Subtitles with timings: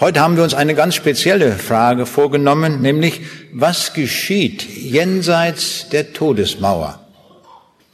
[0.00, 7.04] Heute haben wir uns eine ganz spezielle Frage vorgenommen, nämlich was geschieht jenseits der Todesmauer?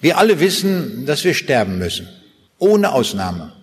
[0.03, 2.07] Wir alle wissen, dass wir sterben müssen,
[2.59, 3.55] ohne Ausnahme.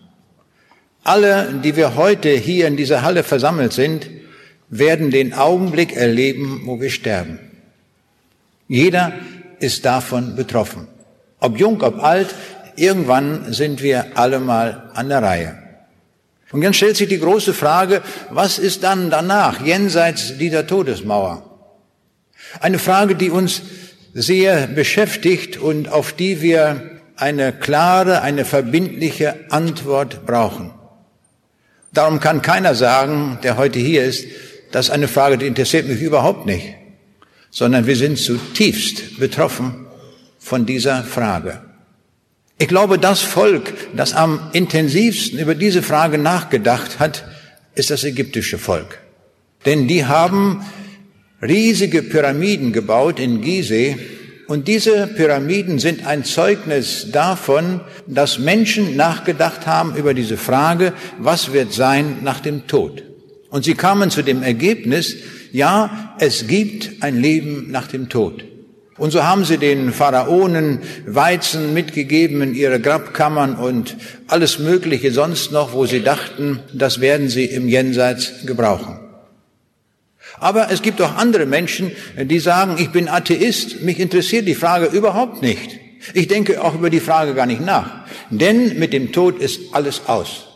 [1.03, 4.07] Alle, die wir heute hier in dieser Halle versammelt sind,
[4.69, 7.37] werden den Augenblick erleben, wo wir sterben.
[8.67, 9.13] Jeder
[9.59, 10.87] ist davon betroffen.
[11.39, 12.33] Ob jung, ob alt,
[12.75, 15.70] irgendwann sind wir alle mal an der Reihe.
[16.51, 21.43] Und dann stellt sich die große Frage, was ist dann danach, jenseits dieser Todesmauer?
[22.59, 23.61] Eine Frage, die uns
[24.13, 30.73] sehr beschäftigt und auf die wir eine klare, eine verbindliche Antwort brauchen.
[31.93, 34.25] Darum kann keiner sagen, der heute hier ist,
[34.71, 36.75] das ist eine Frage, die interessiert mich überhaupt nicht,
[37.49, 39.87] sondern wir sind zutiefst betroffen
[40.39, 41.61] von dieser Frage.
[42.61, 47.23] Ich glaube, das Volk, das am intensivsten über diese Frage nachgedacht hat,
[47.73, 48.99] ist das ägyptische Volk.
[49.65, 50.63] Denn die haben
[51.41, 53.97] riesige Pyramiden gebaut in Gizeh
[54.47, 61.53] und diese Pyramiden sind ein Zeugnis davon, dass Menschen nachgedacht haben über diese Frage, was
[61.53, 63.01] wird sein nach dem Tod.
[63.49, 65.15] Und sie kamen zu dem Ergebnis,
[65.51, 68.50] ja, es gibt ein Leben nach dem Tod.
[68.97, 73.95] Und so haben sie den Pharaonen Weizen mitgegeben in ihre Grabkammern und
[74.27, 78.99] alles Mögliche sonst noch, wo sie dachten, das werden sie im Jenseits gebrauchen.
[80.39, 84.85] Aber es gibt auch andere Menschen, die sagen, ich bin Atheist, mich interessiert die Frage
[84.87, 85.79] überhaupt nicht.
[86.13, 88.05] Ich denke auch über die Frage gar nicht nach.
[88.29, 90.47] Denn mit dem Tod ist alles aus.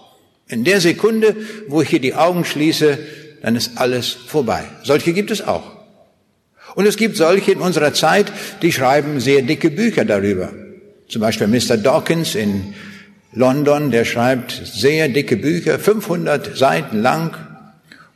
[0.48, 1.36] In der Sekunde,
[1.68, 2.98] wo ich hier die Augen schließe,
[3.42, 4.64] dann ist alles vorbei.
[4.84, 5.75] Solche gibt es auch.
[6.76, 8.32] Und es gibt solche in unserer Zeit,
[8.62, 10.52] die schreiben sehr dicke Bücher darüber.
[11.08, 11.78] Zum Beispiel Mr.
[11.78, 12.74] Dawkins in
[13.32, 17.36] London, der schreibt sehr dicke Bücher, 500 Seiten lang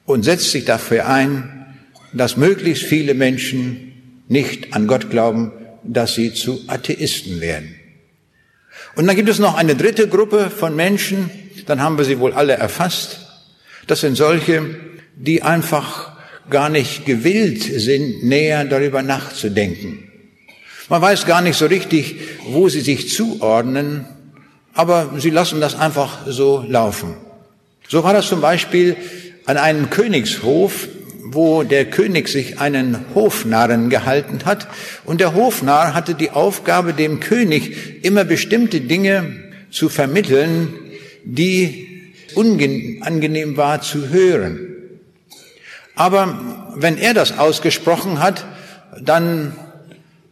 [0.05, 1.65] und setzt sich dafür ein,
[2.13, 5.51] dass möglichst viele Menschen nicht an Gott glauben,
[5.83, 7.75] dass sie zu Atheisten werden.
[8.95, 11.29] Und dann gibt es noch eine dritte Gruppe von Menschen,
[11.65, 13.19] dann haben wir sie wohl alle erfasst.
[13.87, 14.75] Das sind solche,
[15.15, 16.08] die einfach
[16.49, 20.09] gar nicht gewillt sind, näher darüber nachzudenken.
[20.89, 22.15] Man weiß gar nicht so richtig,
[22.45, 24.05] wo sie sich zuordnen,
[24.73, 27.15] aber sie lassen das einfach so laufen.
[27.87, 28.95] So war das zum Beispiel
[29.45, 30.87] an einem Königshof,
[31.31, 34.67] wo der König sich einen Hofnarren gehalten hat.
[35.05, 39.35] Und der Hofnarr hatte die Aufgabe, dem König immer bestimmte Dinge
[39.69, 40.73] zu vermitteln,
[41.23, 41.87] die
[42.35, 44.68] unangenehm war zu hören.
[45.99, 46.33] Aber
[46.75, 48.45] wenn er das ausgesprochen hat,
[49.01, 49.53] dann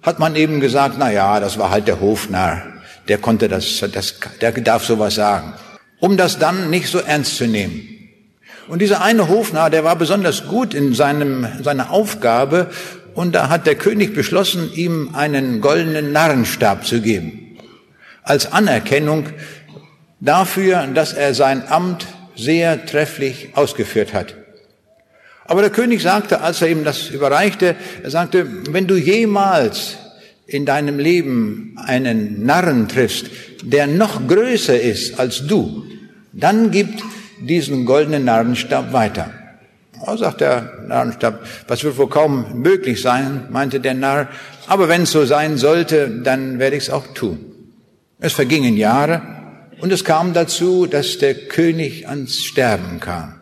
[0.02, 2.62] hat man eben gesagt, na ja, das war halt der Hofnarr.
[3.10, 5.56] Der konnte das, das, der darf sowas sagen.
[6.00, 7.86] Um das dann nicht so ernst zu nehmen.
[8.70, 12.70] Und dieser eine Hofnarr, der war besonders gut in seinem, seiner Aufgabe
[13.14, 17.58] und da hat der König beschlossen, ihm einen goldenen Narrenstab zu geben.
[18.24, 19.26] Als Anerkennung
[20.22, 22.08] dafür, dass er sein Amt
[22.38, 24.47] sehr trefflich ausgeführt hat.
[25.48, 29.98] Aber der König sagte, als er ihm das überreichte, er sagte, wenn du jemals
[30.46, 33.28] in deinem Leben einen Narren triffst,
[33.64, 35.86] der noch größer ist als du,
[36.34, 36.88] dann gib
[37.42, 39.32] diesen goldenen Narrenstab weiter.
[40.06, 44.30] Oh, sagt der Narrenstab, was wird wohl kaum möglich sein, meinte der Narr,
[44.68, 47.40] aber wenn es so sein sollte, dann werde ich es auch tun.
[48.20, 49.22] Es vergingen Jahre
[49.80, 53.37] und es kam dazu, dass der König ans Sterben kam.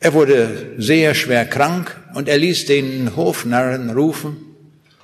[0.00, 4.36] Er wurde sehr schwer krank und er ließ den Hofnarren rufen.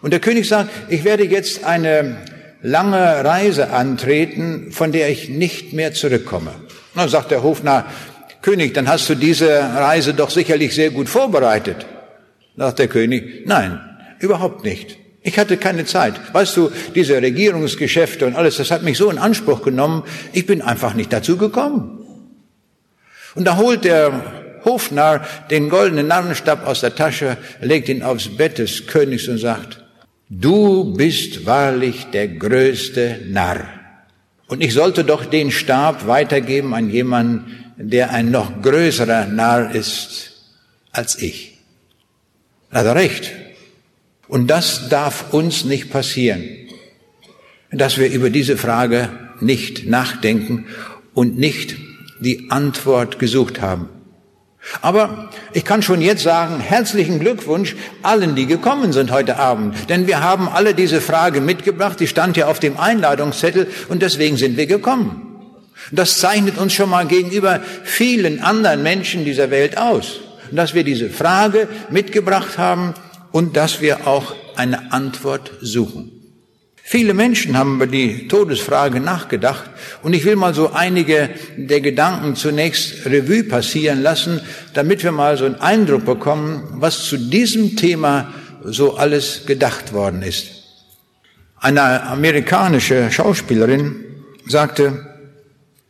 [0.02, 2.16] Und der König sagt, ich werde jetzt eine
[2.62, 6.52] lange Reise antreten, von der ich nicht mehr zurückkomme.
[6.94, 7.86] dann sagt der Hofnarr,
[8.40, 11.86] König, dann hast du diese Reise doch sicherlich sehr gut vorbereitet.
[12.56, 13.80] Sagt der König, nein,
[14.20, 14.98] überhaupt nicht.
[15.22, 16.14] Ich hatte keine Zeit.
[16.34, 20.60] Weißt du, diese Regierungsgeschäfte und alles, das hat mich so in Anspruch genommen, ich bin
[20.60, 22.04] einfach nicht dazu gekommen.
[23.34, 28.58] Und da holt der Hofnarr den goldenen Narrenstab aus der Tasche, legt ihn aufs Bett
[28.58, 29.84] des Königs und sagt,
[30.28, 33.68] du bist wahrlich der größte Narr.
[34.46, 40.32] Und ich sollte doch den Stab weitergeben an jemanden, der ein noch größerer Narr ist
[40.92, 41.58] als ich.
[42.70, 43.32] Da hat er recht.
[44.28, 46.44] Und das darf uns nicht passieren,
[47.70, 50.66] dass wir über diese Frage nicht nachdenken
[51.12, 51.76] und nicht
[52.20, 53.88] die Antwort gesucht haben.
[54.80, 59.88] Aber ich kann schon jetzt sagen, herzlichen Glückwunsch allen, die gekommen sind heute Abend.
[59.88, 64.36] Denn wir haben alle diese Frage mitgebracht, die stand ja auf dem Einladungszettel und deswegen
[64.36, 65.30] sind wir gekommen.
[65.92, 70.20] Das zeichnet uns schon mal gegenüber vielen anderen Menschen dieser Welt aus.
[70.50, 72.94] Dass wir diese Frage mitgebracht haben
[73.32, 76.13] und dass wir auch eine Antwort suchen.
[76.86, 79.70] Viele Menschen haben über die Todesfrage nachgedacht
[80.02, 84.42] und ich will mal so einige der Gedanken zunächst Revue passieren lassen,
[84.74, 90.20] damit wir mal so einen Eindruck bekommen, was zu diesem Thema so alles gedacht worden
[90.20, 90.48] ist.
[91.56, 94.04] Eine amerikanische Schauspielerin
[94.46, 95.06] sagte,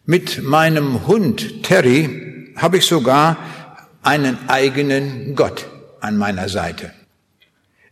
[0.07, 3.37] mit meinem Hund Terry habe ich sogar
[4.05, 5.67] einen eigenen Gott
[6.01, 6.93] an meiner Seite.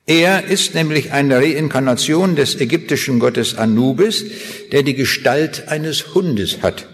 [0.07, 4.25] Er ist nämlich eine Reinkarnation des ägyptischen Gottes Anubis,
[4.73, 6.87] der die Gestalt eines Hundes hat.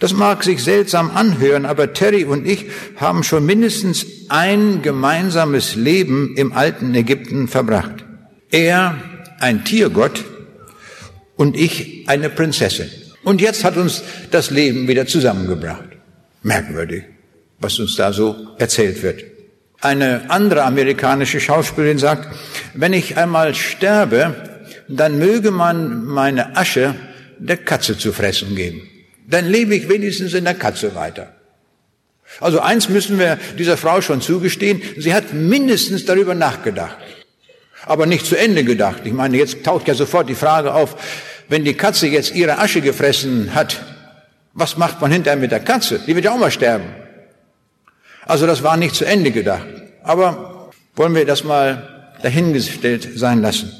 [0.00, 2.66] Das mag sich seltsam anhören, aber Terry und ich
[2.96, 8.04] haben schon mindestens ein gemeinsames Leben im alten Ägypten verbracht.
[8.50, 8.98] Er
[9.38, 10.24] ein Tiergott
[11.36, 12.90] und ich eine Prinzessin.
[13.22, 14.02] Und jetzt hat uns
[14.32, 15.90] das Leben wieder zusammengebracht.
[16.42, 17.04] Merkwürdig,
[17.60, 19.31] was uns da so erzählt wird.
[19.82, 22.28] Eine andere amerikanische Schauspielerin sagt,
[22.72, 24.34] wenn ich einmal sterbe,
[24.86, 26.94] dann möge man meine Asche
[27.38, 28.88] der Katze zu fressen geben.
[29.26, 31.34] Dann lebe ich wenigstens in der Katze weiter.
[32.40, 36.96] Also eins müssen wir dieser Frau schon zugestehen, sie hat mindestens darüber nachgedacht.
[37.84, 39.02] Aber nicht zu Ende gedacht.
[39.04, 40.94] Ich meine, jetzt taucht ja sofort die Frage auf,
[41.48, 43.82] wenn die Katze jetzt ihre Asche gefressen hat,
[44.54, 46.00] was macht man hinterher mit der Katze?
[46.06, 46.84] Die wird ja auch mal sterben.
[48.26, 49.66] Also das war nicht zu Ende gedacht.
[50.02, 53.72] Aber wollen wir das mal dahingestellt sein lassen.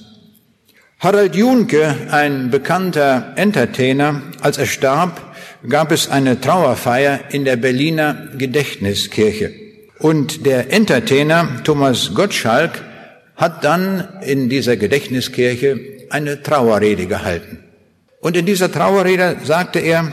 [0.98, 5.20] Harald Junke, ein bekannter Entertainer, als er starb,
[5.68, 9.52] gab es eine Trauerfeier in der Berliner Gedächtniskirche.
[9.98, 12.82] Und der Entertainer Thomas Gottschalk
[13.36, 15.80] hat dann in dieser Gedächtniskirche
[16.10, 17.58] eine Trauerrede gehalten.
[18.20, 20.12] Und in dieser Trauerrede sagte er,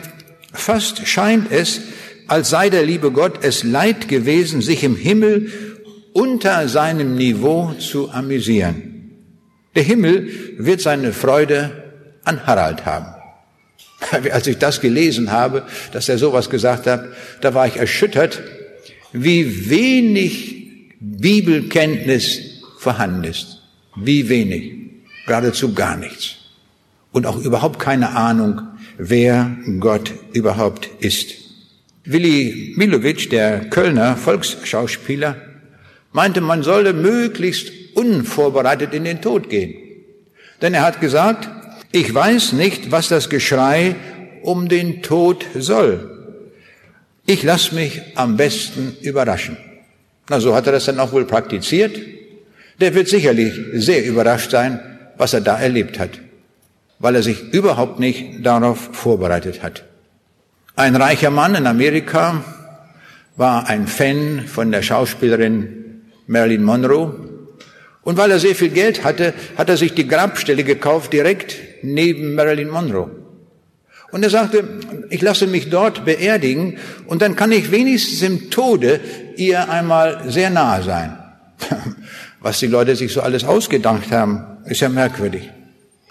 [0.54, 1.81] fast scheint es,
[2.30, 5.52] als sei der liebe Gott es leid gewesen, sich im Himmel
[6.14, 9.12] unter seinem Niveau zu amüsieren.
[9.76, 11.72] Der Himmel wird seine Freude
[12.24, 13.08] an Harald haben.
[14.31, 17.06] Als ich das gelesen habe, dass er sowas gesagt hat,
[17.42, 18.42] da war ich erschüttert,
[19.12, 22.40] wie wenig Bibelkenntnis
[22.78, 23.62] vorhanden ist.
[23.96, 24.74] Wie wenig.
[25.26, 26.36] Geradezu gar nichts.
[27.12, 28.62] Und auch überhaupt keine Ahnung,
[28.98, 31.49] wer Gott überhaupt ist.
[32.12, 35.36] Willi Milovic, der Kölner Volksschauspieler,
[36.12, 39.76] meinte, man solle möglichst unvorbereitet in den Tod gehen.
[40.60, 41.48] Denn er hat gesagt,
[41.92, 43.96] ich weiß nicht, was das Geschrei
[44.42, 46.42] um den Tod soll.
[47.28, 49.58] Ich lasse mich am besten überraschen.
[50.30, 51.96] Na, so hat er das dann auch wohl praktiziert.
[52.80, 54.80] Der wird sicherlich sehr überrascht sein,
[55.16, 56.20] was er da erlebt hat,
[56.98, 59.84] weil er sich überhaupt nicht darauf vorbereitet hat.
[60.80, 62.42] Ein reicher Mann in Amerika
[63.36, 67.14] war ein Fan von der Schauspielerin Marilyn Monroe.
[68.02, 72.34] Und weil er sehr viel Geld hatte, hat er sich die Grabstelle gekauft direkt neben
[72.34, 73.12] Marilyn Monroe.
[74.14, 74.64] Und er sagte,
[75.10, 76.78] ich lasse mich dort beerdigen
[77.08, 79.02] und dann kann ich wenigstens im Tode
[79.36, 81.18] ihr einmal sehr nahe sein.
[82.40, 85.52] Was die Leute sich so alles ausgedacht haben, ist ja merkwürdig.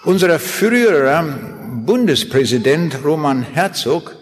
[0.05, 1.25] Unser früherer
[1.87, 4.18] Bundespräsident Roman Herzog,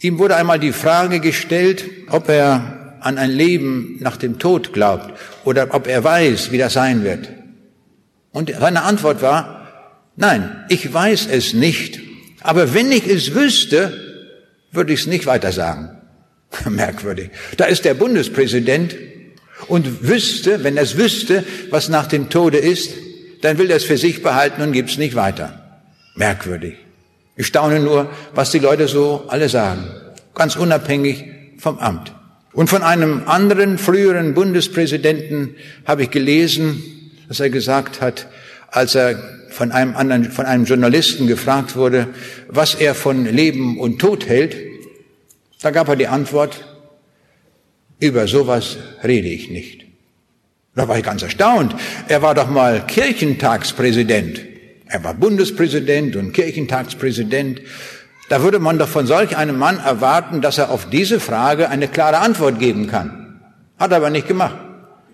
[0.00, 5.12] ihm wurde einmal die Frage gestellt, ob er an ein Leben nach dem Tod glaubt
[5.44, 7.28] oder ob er weiß, wie das sein wird.
[8.32, 9.68] Und seine Antwort war,
[10.16, 12.00] nein, ich weiß es nicht,
[12.40, 13.92] aber wenn ich es wüsste,
[14.72, 15.90] würde ich es nicht weiter sagen.
[16.68, 17.30] Merkwürdig.
[17.56, 18.96] Da ist der Bundespräsident
[19.66, 22.92] und wüsste, wenn er es wüsste, was nach dem Tode ist,
[23.42, 25.82] dann will er es für sich behalten und gibt es nicht weiter.
[26.14, 26.74] Merkwürdig.
[27.38, 29.84] Ich staune nur, was die Leute so alle sagen,
[30.34, 31.24] ganz unabhängig
[31.56, 32.12] vom Amt.
[32.52, 35.54] Und von einem anderen früheren Bundespräsidenten
[35.86, 36.82] habe ich gelesen,
[37.28, 38.26] dass er gesagt hat,
[38.72, 42.08] als er von einem anderen, von einem Journalisten gefragt wurde,
[42.48, 44.56] was er von Leben und Tod hält,
[45.62, 46.64] da gab er die Antwort,
[48.00, 49.84] über sowas rede ich nicht.
[50.74, 51.76] Da war ich ganz erstaunt.
[52.08, 54.47] Er war doch mal Kirchentagspräsident.
[54.88, 57.60] Er war Bundespräsident und Kirchentagspräsident.
[58.28, 61.88] Da würde man doch von solch einem Mann erwarten, dass er auf diese Frage eine
[61.88, 63.40] klare Antwort geben kann.
[63.78, 64.56] Hat er aber nicht gemacht.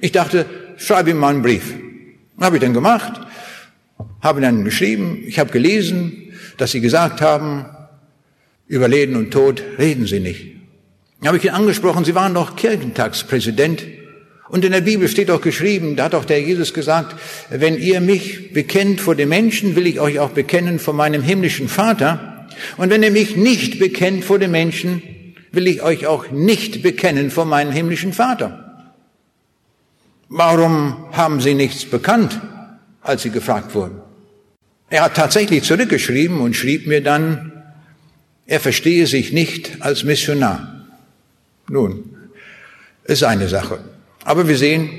[0.01, 1.75] Ich dachte, schreibe ihm mal einen Brief.
[2.41, 3.21] Habe ich dann gemacht,
[4.21, 7.67] habe dann geschrieben, ich habe gelesen, dass Sie gesagt haben,
[8.67, 10.55] über Leben und Tod reden Sie nicht
[11.27, 13.83] habe ich ihn angesprochen, Sie waren doch Kirchentagspräsident.
[14.49, 17.17] Und in der Bibel steht doch geschrieben, da hat doch der Jesus gesagt,
[17.51, 21.69] wenn ihr mich bekennt vor den Menschen, will ich euch auch bekennen vor meinem himmlischen
[21.69, 22.47] Vater.
[22.77, 25.03] Und wenn ihr mich nicht bekennt vor den Menschen,
[25.53, 28.89] will ich euch auch nicht bekennen vor meinem himmlischen Vater.
[30.29, 32.41] Warum haben sie nichts bekannt,
[33.01, 34.01] als sie gefragt wurden?
[34.91, 37.53] Er hat tatsächlich zurückgeschrieben und schrieb mir dann,
[38.47, 40.87] er verstehe sich nicht als Missionar.
[41.69, 42.15] Nun,
[43.05, 43.79] ist eine Sache.
[44.25, 44.91] Aber wir sehen,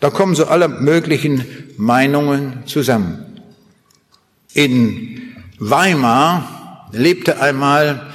[0.00, 1.44] da kommen so alle möglichen
[1.76, 3.40] Meinungen zusammen.
[4.52, 8.12] In Weimar lebte einmal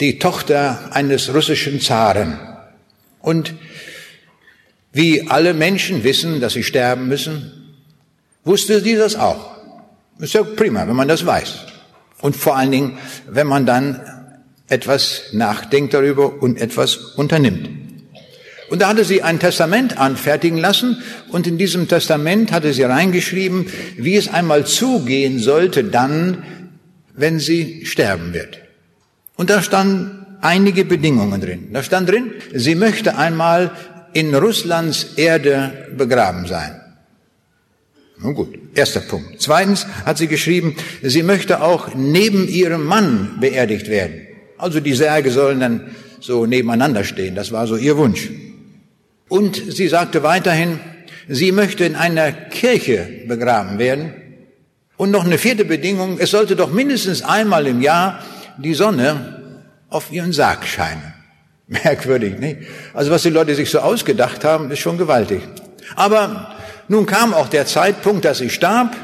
[0.00, 2.38] die Tochter eines russischen Zaren.
[3.20, 3.54] Und
[4.92, 7.74] wie alle Menschen wissen, dass sie sterben müssen,
[8.44, 9.56] wusste sie das auch.
[10.18, 11.66] Ist ja prima, wenn man das weiß.
[12.22, 14.00] Und vor allen Dingen, wenn man dann
[14.68, 17.85] etwas nachdenkt darüber und etwas unternimmt.
[18.68, 23.66] Und da hatte sie ein Testament anfertigen lassen und in diesem Testament hatte sie reingeschrieben,
[23.96, 26.42] wie es einmal zugehen sollte dann,
[27.14, 28.58] wenn sie sterben wird.
[29.36, 31.68] Und da standen einige Bedingungen drin.
[31.72, 33.70] Da stand drin, sie möchte einmal
[34.12, 36.80] in Russlands Erde begraben sein.
[38.18, 39.40] Nun gut, erster Punkt.
[39.40, 44.26] Zweitens hat sie geschrieben, sie möchte auch neben ihrem Mann beerdigt werden.
[44.56, 47.34] Also die Särge sollen dann so nebeneinander stehen.
[47.34, 48.30] Das war so ihr Wunsch.
[49.28, 50.78] Und sie sagte weiterhin,
[51.28, 54.14] sie möchte in einer Kirche begraben werden.
[54.96, 58.22] Und noch eine vierte Bedingung, es sollte doch mindestens einmal im Jahr
[58.56, 61.14] die Sonne auf ihren Sarg scheinen.
[61.66, 62.58] Merkwürdig, nicht?
[62.94, 65.42] Also was die Leute sich so ausgedacht haben, ist schon gewaltig.
[65.96, 66.54] Aber
[66.88, 68.96] nun kam auch der Zeitpunkt, dass sie starb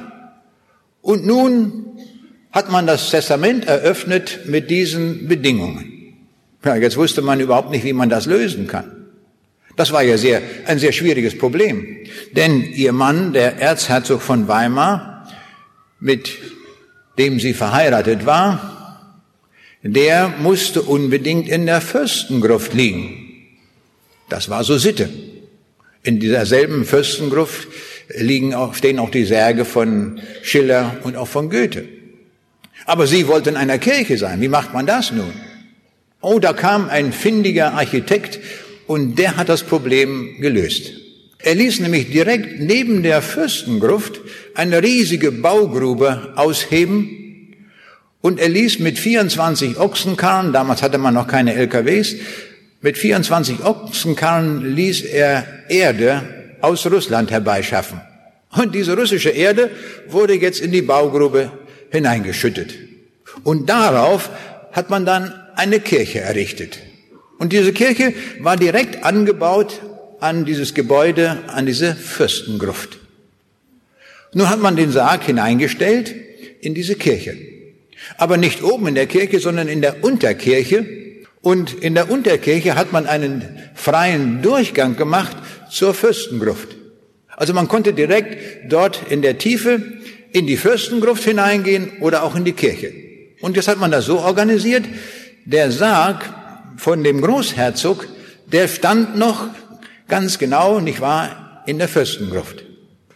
[1.00, 1.99] und nun
[2.52, 5.88] hat man das Testament eröffnet mit diesen Bedingungen.
[6.64, 9.02] Ja, jetzt wusste man überhaupt nicht, wie man das lösen kann.
[9.76, 11.99] Das war ja sehr, ein sehr schwieriges Problem.
[12.33, 15.29] Denn ihr Mann, der Erzherzog von Weimar,
[16.00, 16.31] mit
[17.19, 19.19] dem sie verheiratet war,
[19.83, 23.49] der musste unbedingt in der Fürstengruft liegen.
[24.29, 25.09] Das war so Sitte.
[26.02, 27.69] In dieser selben Fürstengruft
[28.09, 31.85] liegen auch, stehen auch die Särge von Schiller und auch von Goethe.
[32.87, 34.41] Aber sie wollten in einer Kirche sein.
[34.41, 35.33] Wie macht man das nun?
[36.21, 38.38] Oh, da kam ein findiger Architekt
[38.87, 40.93] und der hat das Problem gelöst.
[41.39, 44.21] Er ließ nämlich direkt neben der Fürstengruft
[44.55, 47.57] eine riesige Baugrube ausheben
[48.21, 52.15] und er ließ mit 24 Ochsenkarren, damals hatte man noch keine LKWs,
[52.81, 56.23] mit 24 Ochsenkarren ließ er Erde
[56.61, 58.01] aus Russland herbeischaffen.
[58.57, 59.71] Und diese russische Erde
[60.09, 61.51] wurde jetzt in die Baugrube
[61.91, 62.75] hineingeschüttet.
[63.45, 64.31] Und darauf
[64.73, 66.79] hat man dann eine Kirche errichtet.
[67.43, 69.81] Und diese Kirche war direkt angebaut
[70.21, 73.01] an dieses Gebäude, an diese Fürstengruft.
[74.33, 76.15] Nun hat man den Sarg hineingestellt
[76.61, 77.37] in diese Kirche.
[78.17, 80.87] Aber nicht oben in der Kirche, sondern in der Unterkirche
[81.41, 83.43] und in der Unterkirche hat man einen
[83.75, 85.37] freien Durchgang gemacht
[85.69, 86.77] zur Fürstengruft.
[87.27, 89.83] Also man konnte direkt dort in der Tiefe
[90.31, 92.93] in die Fürstengruft hineingehen oder auch in die Kirche.
[93.41, 94.85] Und jetzt hat man das so organisiert,
[95.45, 96.42] der Sarg
[96.83, 98.09] von dem Großherzog,
[98.51, 99.47] der stand noch
[100.09, 102.65] ganz genau, nicht wahr, in der Fürstengruft.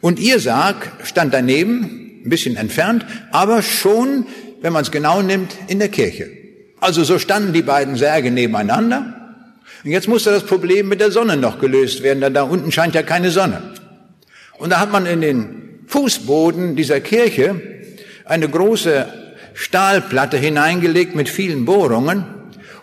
[0.00, 4.25] Und ihr Sarg stand daneben, ein bisschen entfernt, aber schon,
[4.62, 6.30] wenn man es genau nimmt, in der Kirche.
[6.78, 9.35] Also so standen die beiden Särge nebeneinander.
[9.82, 12.94] Und jetzt musste das Problem mit der Sonne noch gelöst werden, denn da unten scheint
[12.94, 13.75] ja keine Sonne.
[14.58, 17.61] Und da hat man in den Fußboden dieser Kirche
[18.26, 19.08] eine große
[19.54, 22.36] Stahlplatte hineingelegt mit vielen Bohrungen.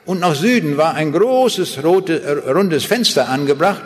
[0.05, 3.83] Und nach Süden war ein großes rote, äh, rundes Fenster angebracht.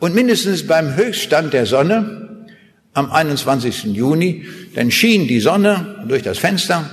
[0.00, 2.46] Und mindestens beim Höchststand der Sonne,
[2.94, 3.94] am 21.
[3.94, 6.90] Juni, dann schien die Sonne durch das Fenster.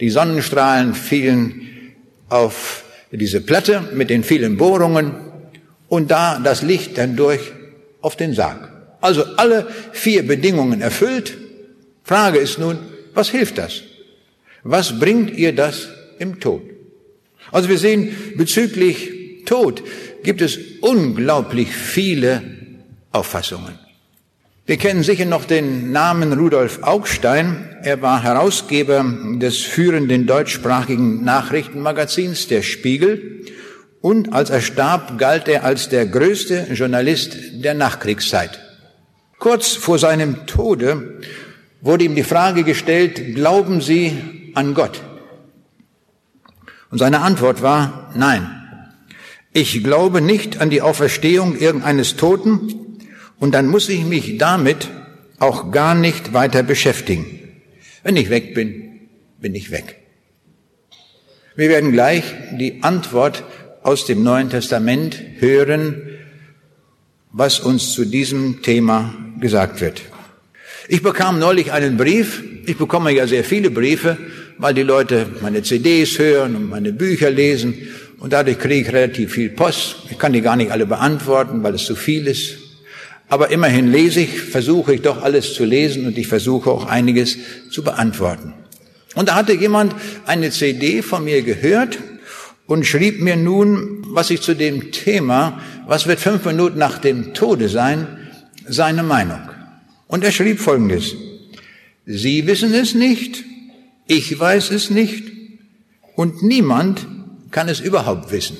[0.00, 1.68] Die Sonnenstrahlen fielen
[2.28, 5.14] auf diese Platte mit den vielen Bohrungen
[5.88, 7.40] und da das Licht dann durch
[8.00, 8.70] auf den Sarg.
[9.00, 11.36] Also alle vier Bedingungen erfüllt.
[12.04, 12.78] Frage ist nun,
[13.14, 13.82] was hilft das?
[14.62, 15.88] Was bringt ihr das
[16.18, 16.62] im Tod?
[17.52, 19.82] Also wir sehen, bezüglich Tod
[20.22, 22.42] gibt es unglaublich viele
[23.12, 23.78] Auffassungen.
[24.66, 27.78] Wir kennen sicher noch den Namen Rudolf Augstein.
[27.82, 29.04] Er war Herausgeber
[29.36, 33.46] des führenden deutschsprachigen Nachrichtenmagazins Der Spiegel
[34.00, 38.60] und als er starb, galt er als der größte Journalist der Nachkriegszeit.
[39.38, 41.20] Kurz vor seinem Tode
[41.80, 45.00] wurde ihm die Frage gestellt, glauben Sie an Gott?
[46.90, 48.50] Und seine Antwort war, nein.
[49.52, 52.88] Ich glaube nicht an die Auferstehung irgendeines Toten,
[53.40, 54.88] und dann muss ich mich damit
[55.38, 57.26] auch gar nicht weiter beschäftigen.
[58.02, 59.08] Wenn ich weg bin,
[59.40, 59.96] bin ich weg.
[61.54, 62.24] Wir werden gleich
[62.58, 63.44] die Antwort
[63.82, 66.02] aus dem Neuen Testament hören,
[67.32, 70.02] was uns zu diesem Thema gesagt wird.
[70.88, 72.42] Ich bekam neulich einen Brief.
[72.66, 74.18] Ich bekomme ja sehr viele Briefe,
[74.58, 77.74] weil die Leute meine CDs hören und meine Bücher lesen.
[78.18, 79.96] Und dadurch kriege ich relativ viel Post.
[80.10, 82.58] Ich kann die gar nicht alle beantworten, weil es zu viel ist.
[83.28, 87.36] Aber immerhin lese ich, versuche ich doch alles zu lesen und ich versuche auch einiges
[87.70, 88.54] zu beantworten.
[89.14, 89.94] Und da hatte jemand
[90.26, 91.98] eine CD von mir gehört
[92.66, 97.34] und schrieb mir nun, was ich zu dem Thema, was wird fünf Minuten nach dem
[97.34, 98.06] Tode sein,
[98.66, 99.40] seine Meinung.
[100.06, 101.14] Und er schrieb Folgendes.
[102.06, 103.44] Sie wissen es nicht,
[104.08, 105.30] ich weiß es nicht
[106.16, 107.06] und niemand
[107.52, 108.56] kann es überhaupt wissen.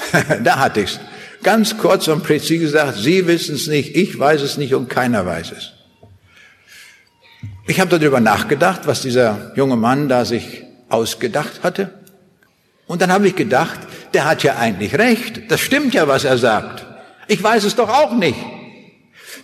[0.44, 0.98] da hatte ich's.
[1.42, 5.26] Ganz kurz und präzise gesagt, Sie wissen es nicht, ich weiß es nicht und keiner
[5.26, 5.72] weiß es.
[7.66, 11.90] Ich habe darüber nachgedacht, was dieser junge Mann da sich ausgedacht hatte.
[12.86, 13.80] Und dann habe ich gedacht,
[14.14, 15.50] der hat ja eigentlich recht.
[15.50, 16.86] Das stimmt ja, was er sagt.
[17.26, 18.38] Ich weiß es doch auch nicht.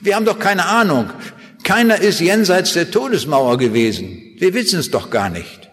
[0.00, 1.10] Wir haben doch keine Ahnung.
[1.64, 4.27] Keiner ist jenseits der Todesmauer gewesen.
[4.38, 5.68] Wir wissen es doch gar nicht.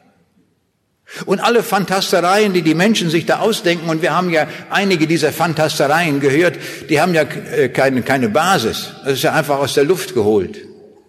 [1.25, 5.31] Und alle Fantastereien, die die Menschen sich da ausdenken, und wir haben ja einige dieser
[5.31, 6.57] Fantastereien gehört,
[6.89, 8.91] die haben ja äh, keine, keine Basis.
[9.03, 10.57] Das ist ja einfach aus der Luft geholt.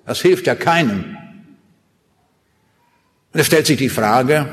[0.04, 1.16] Das hilft ja keinem.
[3.32, 4.46] Und da stellt sich die Frage,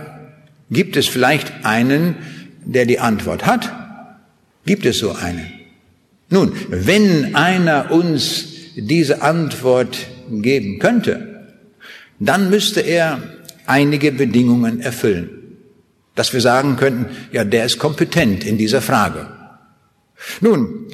[0.72, 2.16] gibt es vielleicht einen,
[2.66, 3.72] der die Antwort hat?
[4.66, 5.52] Gibt es so einen?
[6.30, 9.98] Nun, wenn einer uns diese Antwort
[10.30, 11.33] geben könnte,
[12.26, 13.22] dann müsste er
[13.66, 15.58] einige Bedingungen erfüllen,
[16.16, 19.28] dass wir sagen könnten, ja, der ist kompetent in dieser Frage.
[20.42, 20.88] Nun,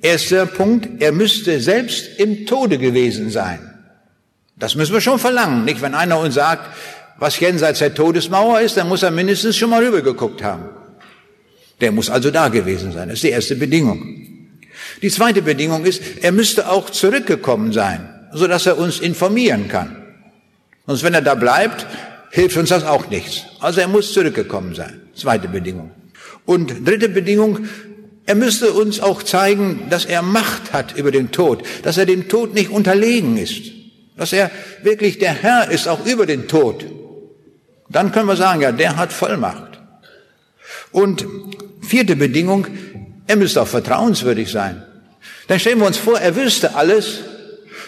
[0.00, 3.58] erster Punkt, er müsste selbst im Tode gewesen sein.
[4.56, 5.82] Das müssen wir schon verlangen, nicht?
[5.82, 6.74] Wenn einer uns sagt,
[7.18, 10.64] was jenseits der Todesmauer ist, dann muss er mindestens schon mal rübergeguckt haben.
[11.80, 13.08] Der muss also da gewesen sein.
[13.08, 14.16] Das ist die erste Bedingung.
[15.02, 19.99] Die zweite Bedingung ist, er müsste auch zurückgekommen sein, so dass er uns informieren kann.
[20.90, 21.86] Sonst, wenn er da bleibt,
[22.32, 23.44] hilft uns das auch nichts.
[23.60, 25.00] Also er muss zurückgekommen sein.
[25.14, 25.92] Zweite Bedingung.
[26.46, 27.60] Und dritte Bedingung,
[28.26, 32.28] er müsste uns auch zeigen, dass er Macht hat über den Tod, dass er dem
[32.28, 33.70] Tod nicht unterlegen ist,
[34.16, 34.50] dass er
[34.82, 36.84] wirklich der Herr ist, auch über den Tod.
[37.88, 39.80] Dann können wir sagen, ja, der hat Vollmacht.
[40.90, 41.24] Und
[41.82, 42.66] vierte Bedingung,
[43.28, 44.82] er müsste auch vertrauenswürdig sein.
[45.46, 47.20] Dann stellen wir uns vor, er wüsste alles,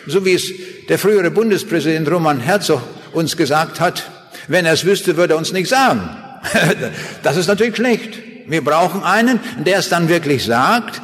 [0.07, 0.53] so wie es
[0.89, 4.11] der frühere Bundespräsident Roman Herzog uns gesagt hat,
[4.49, 6.09] wenn er es wüsste, würde er uns nichts sagen.
[7.23, 8.19] Das ist natürlich schlecht.
[8.49, 11.01] Wir brauchen einen, der es dann wirklich sagt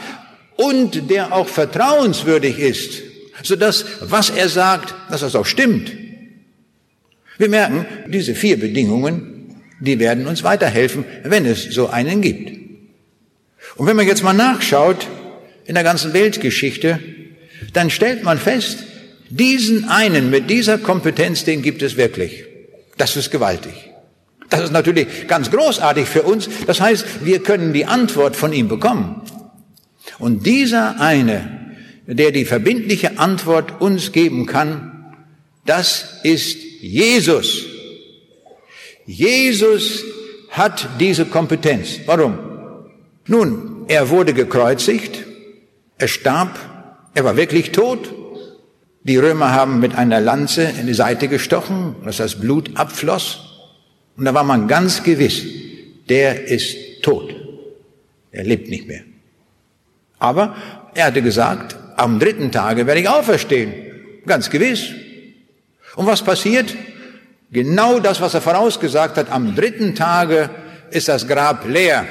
[0.57, 3.03] und der auch vertrauenswürdig ist,
[3.45, 5.93] sodass was er sagt, dass das auch stimmt.
[7.39, 12.59] Wir merken, diese vier Bedingungen, die werden uns weiterhelfen, wenn es so einen gibt.
[13.77, 15.07] Und wenn man jetzt mal nachschaut,
[15.65, 16.99] in der ganzen Weltgeschichte,
[17.75, 18.85] dann stellt man fest,
[19.31, 22.45] diesen einen mit dieser Kompetenz, den gibt es wirklich.
[22.97, 23.73] Das ist gewaltig.
[24.51, 26.49] Das ist natürlich ganz großartig für uns.
[26.67, 29.23] Das heißt, wir können die Antwort von ihm bekommen.
[30.19, 31.75] Und dieser eine,
[32.07, 35.15] der die verbindliche Antwort uns geben kann,
[35.67, 37.67] das ist Jesus.
[39.05, 40.03] Jesus
[40.51, 42.01] hat diese Kompetenz.
[42.07, 42.39] Warum?
[43.27, 45.25] Nun, er wurde gekreuzigt,
[45.99, 46.59] er starb,
[47.15, 48.15] er war wirklich tot.
[49.03, 53.41] Die Römer haben mit einer Lanze in die Seite gestochen, dass das Blut abfloss.
[54.17, 55.45] Und da war man ganz gewiss,
[56.09, 57.35] der ist tot.
[58.33, 59.03] Er lebt nicht mehr.
[60.19, 60.57] Aber
[60.95, 63.73] er hatte gesagt, am dritten Tage werde ich auferstehen.
[64.27, 64.91] Ganz gewiss.
[65.95, 66.75] Und was passiert?
[67.51, 70.51] Genau das, was er vorausgesagt hat, am dritten Tage
[70.91, 72.05] ist das Grab leer.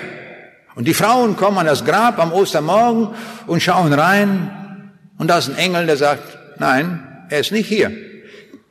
[0.76, 3.10] Und die Frauen kommen an das Grab am Ostermorgen
[3.46, 4.92] und schauen rein.
[5.18, 7.92] Und da ist ein Engel, der sagt, nein, er ist nicht hier.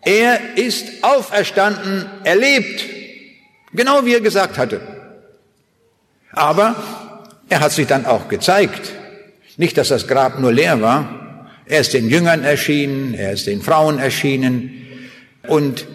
[0.03, 2.85] Er ist auferstanden, er lebt.
[3.73, 4.81] Genau wie er gesagt hatte.
[6.33, 6.77] Aber
[7.49, 8.93] er hat sich dann auch gezeigt.
[9.57, 11.51] Nicht, dass das Grab nur leer war.
[11.67, 14.87] Er ist den Jüngern erschienen, er ist den Frauen erschienen.
[15.49, 15.87] Und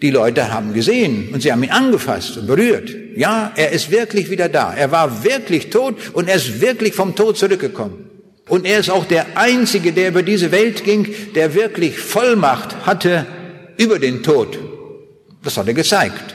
[0.00, 2.90] die Leute haben gesehen und sie haben ihn angefasst und berührt.
[3.16, 4.72] Ja, er ist wirklich wieder da.
[4.72, 8.07] Er war wirklich tot und er ist wirklich vom Tod zurückgekommen.
[8.48, 13.26] Und er ist auch der Einzige, der über diese Welt ging, der wirklich Vollmacht hatte
[13.76, 14.58] über den Tod.
[15.42, 16.34] Das hat er gezeigt.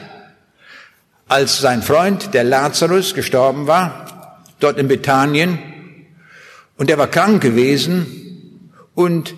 [1.26, 5.58] Als sein Freund, der Lazarus, gestorben war, dort in Bethanien,
[6.76, 9.34] und er war krank gewesen, und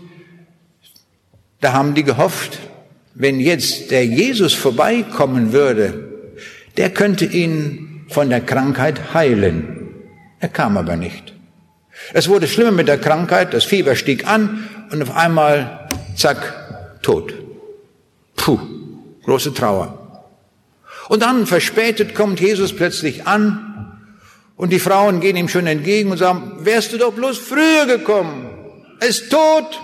[1.60, 2.58] da haben die gehofft,
[3.14, 6.12] wenn jetzt der Jesus vorbeikommen würde,
[6.76, 9.88] der könnte ihn von der Krankheit heilen.
[10.38, 11.36] Er kam aber nicht.
[12.12, 17.35] Es wurde schlimmer mit der Krankheit, das Fieber stieg an und auf einmal, zack, tot.
[18.37, 18.59] Puh,
[19.25, 20.23] große Trauer.
[21.09, 24.01] Und dann verspätet kommt Jesus plötzlich an
[24.57, 28.51] und die Frauen gehen ihm schon entgegen und sagen, wärst du doch bloß früher gekommen.
[29.01, 29.81] Er ist tot.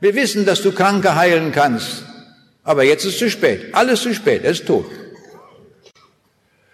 [0.00, 2.04] Wir wissen, dass du Kranke heilen kannst.
[2.62, 3.74] Aber jetzt ist es zu spät.
[3.74, 4.44] Alles zu spät.
[4.44, 4.86] Er ist tot.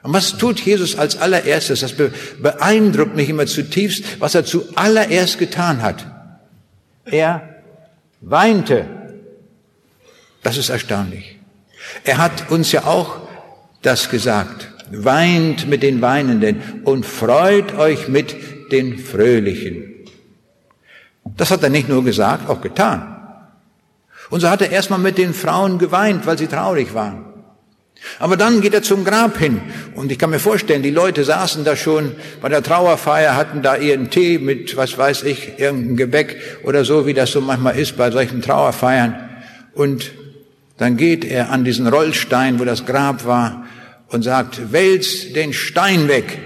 [0.05, 1.81] Und was tut Jesus als allererstes?
[1.81, 6.07] Das beeindruckt mich immer zutiefst, was er zuallererst getan hat.
[7.07, 7.49] Er
[8.21, 8.85] weinte.
[10.43, 11.39] Das ist erstaunlich.
[12.05, 13.17] Er hat uns ja auch
[13.81, 14.69] das gesagt.
[14.91, 18.37] Weint mit den Weinenden und freut euch mit
[18.73, 20.05] den Fröhlichen.
[21.39, 23.17] Das hat er nicht nur gesagt, auch getan.
[24.29, 27.34] Und so hat er erstmal mit den Frauen geweint, weil sie traurig waren.
[28.19, 29.61] Aber dann geht er zum Grab hin.
[29.95, 33.77] Und ich kann mir vorstellen, die Leute saßen da schon bei der Trauerfeier, hatten da
[33.77, 37.97] ihren Tee mit, was weiß ich, irgendeinem Gebäck oder so, wie das so manchmal ist
[37.97, 39.31] bei solchen Trauerfeiern.
[39.75, 40.13] Und
[40.79, 43.67] dann geht er an diesen Rollstein, wo das Grab war,
[44.09, 46.39] und sagt, wälz den Stein weg.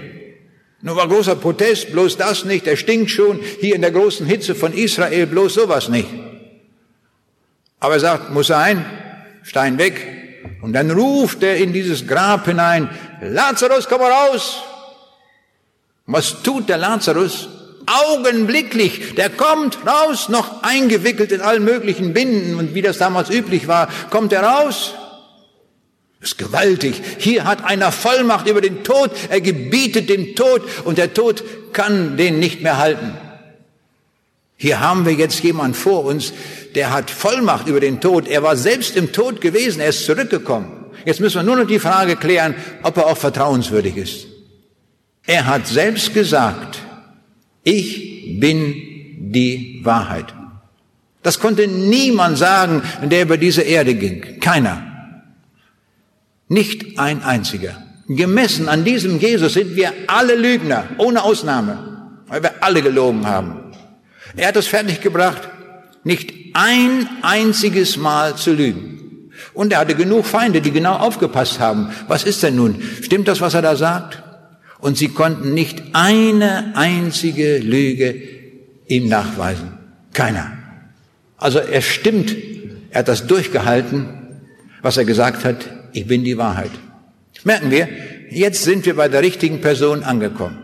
[0.81, 4.55] Nur war großer Protest, bloß das nicht, der stinkt schon, hier in der großen Hitze
[4.55, 6.07] von Israel, bloß sowas nicht.
[7.79, 8.85] Aber er sagt, muss sein,
[9.43, 10.18] Stein weg,
[10.61, 12.89] und dann ruft er in dieses Grab hinein,
[13.21, 14.61] Lazarus, komm raus.
[16.05, 17.49] Was tut der Lazarus?
[17.85, 23.67] Augenblicklich, der kommt raus, noch eingewickelt in allen möglichen Binden und wie das damals üblich
[23.67, 24.93] war, kommt er raus.
[26.19, 27.01] Das ist gewaltig.
[27.17, 32.17] Hier hat einer Vollmacht über den Tod, er gebietet dem Tod und der Tod kann
[32.17, 33.17] den nicht mehr halten.
[34.57, 36.33] Hier haben wir jetzt jemand vor uns,
[36.75, 38.27] der hat Vollmacht über den Tod.
[38.27, 40.85] Er war selbst im Tod gewesen, er ist zurückgekommen.
[41.05, 44.27] Jetzt müssen wir nur noch die Frage klären, ob er auch vertrauenswürdig ist.
[45.25, 46.79] Er hat selbst gesagt,
[47.63, 48.75] ich bin
[49.19, 50.33] die Wahrheit.
[51.21, 54.39] Das konnte niemand sagen, der über diese Erde ging.
[54.39, 54.83] Keiner.
[56.47, 57.77] Nicht ein einziger.
[58.07, 63.71] Gemessen an diesem Jesus sind wir alle Lügner, ohne Ausnahme, weil wir alle gelogen haben.
[64.35, 65.47] Er hat es fertiggebracht,
[66.03, 69.31] nicht ein einziges Mal zu lügen.
[69.53, 71.89] Und er hatte genug Feinde, die genau aufgepasst haben.
[72.07, 72.81] Was ist denn nun?
[73.01, 74.23] Stimmt das, was er da sagt?
[74.79, 78.15] Und sie konnten nicht eine einzige Lüge
[78.87, 79.73] ihm nachweisen.
[80.13, 80.51] Keiner.
[81.37, 82.35] Also er stimmt,
[82.89, 84.07] er hat das durchgehalten,
[84.81, 86.71] was er gesagt hat, ich bin die Wahrheit.
[87.43, 87.87] Merken wir,
[88.29, 90.59] jetzt sind wir bei der richtigen Person angekommen.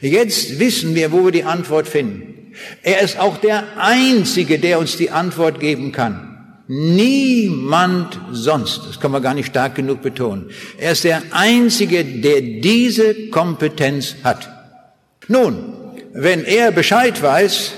[0.00, 2.43] Jetzt wissen wir, wo wir die Antwort finden.
[2.82, 6.34] Er ist auch der Einzige, der uns die Antwort geben kann.
[6.66, 10.50] Niemand sonst, das kann man gar nicht stark genug betonen.
[10.78, 14.48] Er ist der Einzige, der diese Kompetenz hat.
[15.28, 15.74] Nun,
[16.12, 17.72] wenn er Bescheid weiß,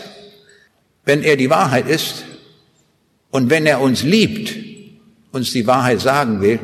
[1.05, 2.25] wenn er die Wahrheit ist
[3.31, 4.55] und wenn er uns liebt,
[5.33, 6.61] uns die Wahrheit sagen will,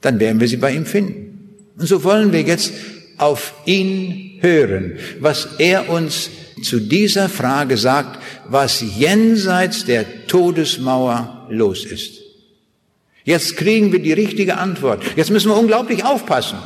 [0.00, 1.48] dann werden wir sie bei ihm finden.
[1.76, 2.72] Und so wollen wir jetzt
[3.18, 6.30] auf ihn hören, was er uns
[6.62, 12.20] zu dieser Frage sagt, was jenseits der Todesmauer los ist.
[13.24, 15.02] Jetzt kriegen wir die richtige Antwort.
[15.16, 16.58] Jetzt müssen wir unglaublich aufpassen.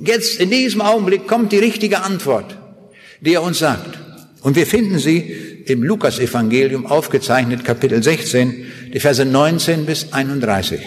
[0.00, 2.56] Jetzt in diesem Augenblick kommt die richtige Antwort,
[3.20, 3.98] die er uns sagt.
[4.42, 10.80] Und wir finden sie im Lukasevangelium aufgezeichnet, Kapitel 16, die Verse 19 bis 31.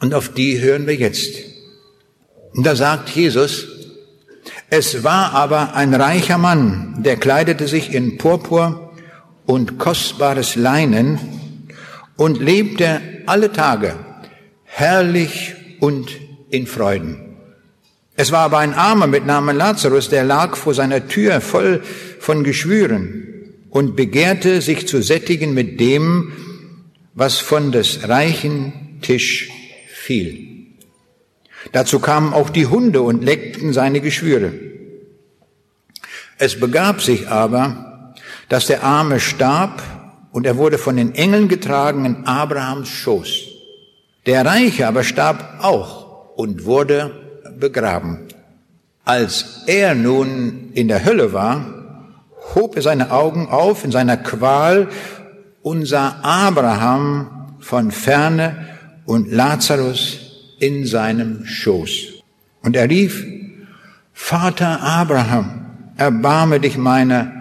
[0.00, 1.34] Und auf die hören wir jetzt.
[2.54, 3.66] Und da sagt Jesus,
[4.70, 8.92] es war aber ein reicher Mann, der kleidete sich in Purpur
[9.44, 11.18] und kostbares Leinen
[12.16, 13.96] und lebte alle Tage
[14.62, 16.10] herrlich und
[16.50, 17.36] in Freuden.
[18.14, 21.82] Es war aber ein Armer mit Namen Lazarus, der lag vor seiner Tür voll
[22.20, 23.26] von Geschwüren
[23.70, 26.32] und begehrte sich zu sättigen mit dem,
[27.14, 29.50] was von des reichen Tisch
[29.92, 30.49] fiel.
[31.72, 34.52] Dazu kamen auch die Hunde und leckten seine Geschwüre.
[36.38, 38.14] Es begab sich aber,
[38.48, 39.82] dass der Arme starb
[40.32, 43.48] und er wurde von den Engeln getragen in Abrahams Schoß.
[44.26, 47.10] Der Reiche aber starb auch und wurde
[47.58, 48.28] begraben.
[49.04, 51.66] Als er nun in der Hölle war,
[52.54, 54.88] hob er seine Augen auf in seiner Qual
[55.62, 58.66] und sah Abraham von ferne
[59.04, 60.29] und Lazarus
[60.60, 62.22] in seinem Schoß.
[62.62, 63.24] Und er rief,
[64.12, 67.32] Vater Abraham, erbarme dich meiner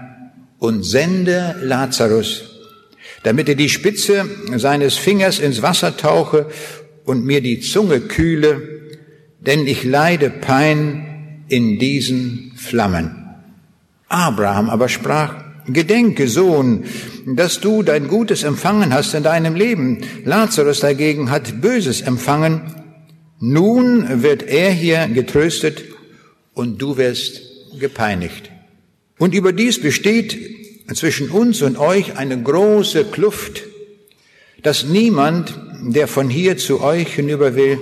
[0.57, 2.43] und sende Lazarus,
[3.23, 6.47] damit er die Spitze seines Fingers ins Wasser tauche
[7.05, 8.61] und mir die Zunge kühle,
[9.39, 13.15] denn ich leide Pein in diesen Flammen.
[14.07, 15.35] Abraham aber sprach,
[15.67, 16.85] Gedenke, Sohn,
[17.25, 19.99] dass du dein Gutes empfangen hast in deinem Leben.
[20.25, 22.61] Lazarus dagegen hat Böses empfangen.
[23.39, 25.83] Nun wird er hier getröstet
[26.53, 27.41] und du wirst
[27.79, 28.51] gepeinigt.
[29.17, 30.37] Und überdies besteht
[30.93, 33.63] zwischen uns und euch eine große Kluft,
[34.63, 37.79] dass niemand, der von hier zu euch hinüber will,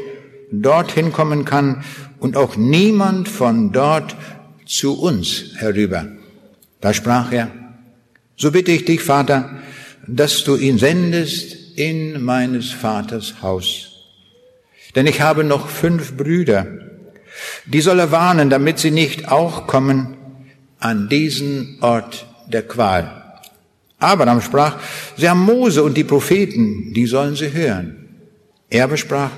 [0.51, 1.83] dorthin kommen kann
[2.19, 4.15] und auch niemand von dort
[4.65, 6.07] zu uns herüber.
[6.81, 7.51] Da sprach er,
[8.35, 9.59] so bitte ich dich, Vater,
[10.05, 13.86] dass du ihn sendest in meines Vaters Haus.
[14.97, 16.65] Denn ich habe noch fünf Brüder,
[17.67, 20.17] die soll er warnen, damit sie nicht auch kommen
[20.79, 23.41] an diesen Ort der Qual.
[23.99, 24.77] Abraham sprach,
[25.15, 28.07] sie haben Mose und die Propheten, die sollen sie hören.
[28.71, 29.29] Er besprach,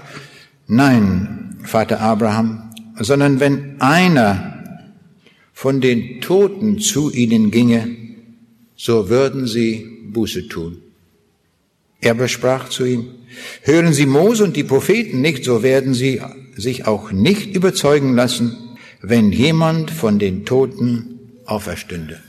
[0.67, 4.85] nein, Vater Abraham, sondern wenn einer
[5.51, 7.97] von den Toten zu ihnen ginge,
[8.77, 10.83] so würden sie Buße tun.
[12.01, 13.15] Er besprach zu ihm,
[13.63, 16.21] hören Sie Mose und die Propheten nicht, so werden sie
[16.55, 18.55] sich auch nicht überzeugen lassen,
[19.01, 22.21] wenn jemand von den Toten auferstünde.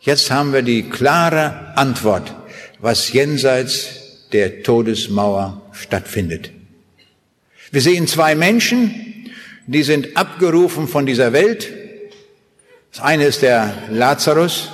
[0.00, 2.34] Jetzt haben wir die klare Antwort,
[2.80, 6.50] was jenseits der Todesmauer stattfindet.
[7.70, 9.30] Wir sehen zwei Menschen,
[9.66, 11.72] die sind abgerufen von dieser Welt.
[12.92, 14.70] Das eine ist der Lazarus,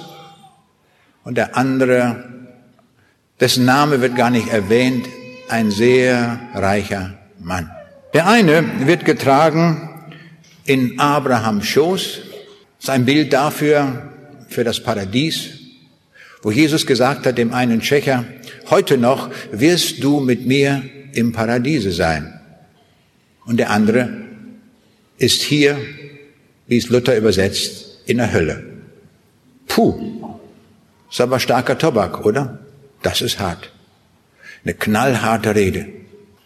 [1.25, 2.44] und der andere,
[3.41, 5.07] dessen Name wird gar nicht erwähnt,
[5.49, 7.71] ein sehr reicher Mann.
[8.13, 9.91] Der eine wird getragen
[10.65, 12.21] in Abrahams Schoß,
[12.79, 14.11] das ist ein Bild dafür,
[14.49, 15.51] für das Paradies,
[16.43, 18.25] wo Jesus gesagt hat dem einen Tschecher,
[18.71, 22.41] heute noch wirst du mit mir im Paradiese sein.
[23.47, 24.11] Und der andere
[25.19, 25.77] ist hier,
[26.67, 28.63] wie es Luther übersetzt, in der Hölle.
[29.67, 30.39] Puh,
[31.11, 32.64] ist aber starker Tobak, oder?
[33.05, 33.71] Das ist hart.
[34.65, 35.87] Eine knallharte Rede.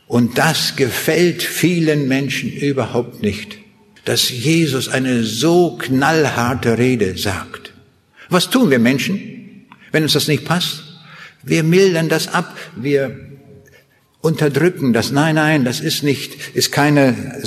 [0.08, 3.58] Und das gefällt vielen Menschen überhaupt nicht,
[4.04, 7.72] dass Jesus eine so knallharte Rede sagt.
[8.28, 10.82] Was tun wir Menschen, wenn uns das nicht passt?
[11.42, 13.16] Wir mildern das ab, wir
[14.20, 15.12] unterdrücken das.
[15.12, 17.40] Nein, nein, das ist nicht, ist keine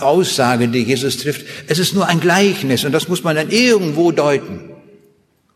[0.00, 1.46] Aussage, die Jesus trifft.
[1.66, 4.69] Es ist nur ein Gleichnis und das muss man dann irgendwo deuten.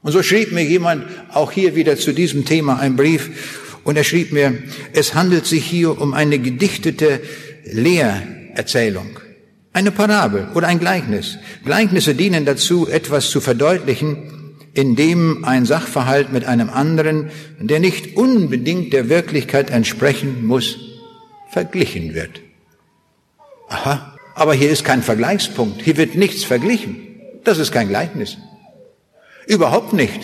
[0.05, 4.05] Und so schrieb mir jemand auch hier wieder zu diesem Thema einen Brief und er
[4.05, 4.53] schrieb mir,
[4.93, 7.23] es handelt sich hier um eine gedichtete
[7.64, 9.19] Lehrerzählung,
[9.73, 11.38] eine Parabel oder ein Gleichnis.
[11.64, 18.93] Gleichnisse dienen dazu, etwas zu verdeutlichen, indem ein Sachverhalt mit einem anderen, der nicht unbedingt
[18.93, 20.77] der Wirklichkeit entsprechen muss,
[21.49, 22.43] verglichen wird.
[23.71, 26.97] Aha, aber hier ist kein Vergleichspunkt, hier wird nichts verglichen.
[27.43, 28.37] Das ist kein Gleichnis.
[29.47, 30.21] Überhaupt nicht.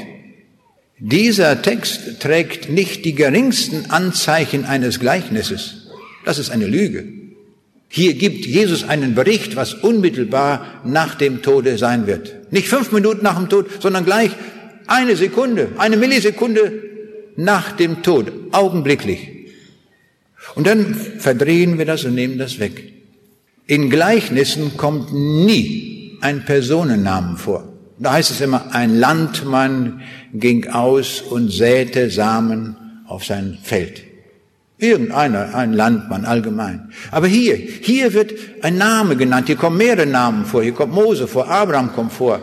[0.98, 5.88] Dieser Text trägt nicht die geringsten Anzeichen eines Gleichnisses.
[6.24, 7.08] Das ist eine Lüge.
[7.88, 12.52] Hier gibt Jesus einen Bericht, was unmittelbar nach dem Tode sein wird.
[12.52, 14.30] Nicht fünf Minuten nach dem Tod, sondern gleich
[14.86, 16.84] eine Sekunde, eine Millisekunde
[17.36, 19.28] nach dem Tod, augenblicklich.
[20.54, 22.92] Und dann verdrehen wir das und nehmen das weg.
[23.66, 27.69] In Gleichnissen kommt nie ein Personennamen vor.
[28.02, 30.00] Da heißt es immer, ein Landmann
[30.32, 32.74] ging aus und säte Samen
[33.06, 34.02] auf sein Feld.
[34.78, 36.92] Irgendeiner, ein Landmann allgemein.
[37.10, 38.32] Aber hier, hier wird
[38.62, 39.48] ein Name genannt.
[39.48, 40.62] Hier kommen mehrere Namen vor.
[40.62, 42.40] Hier kommt Mose vor, Abraham kommt vor,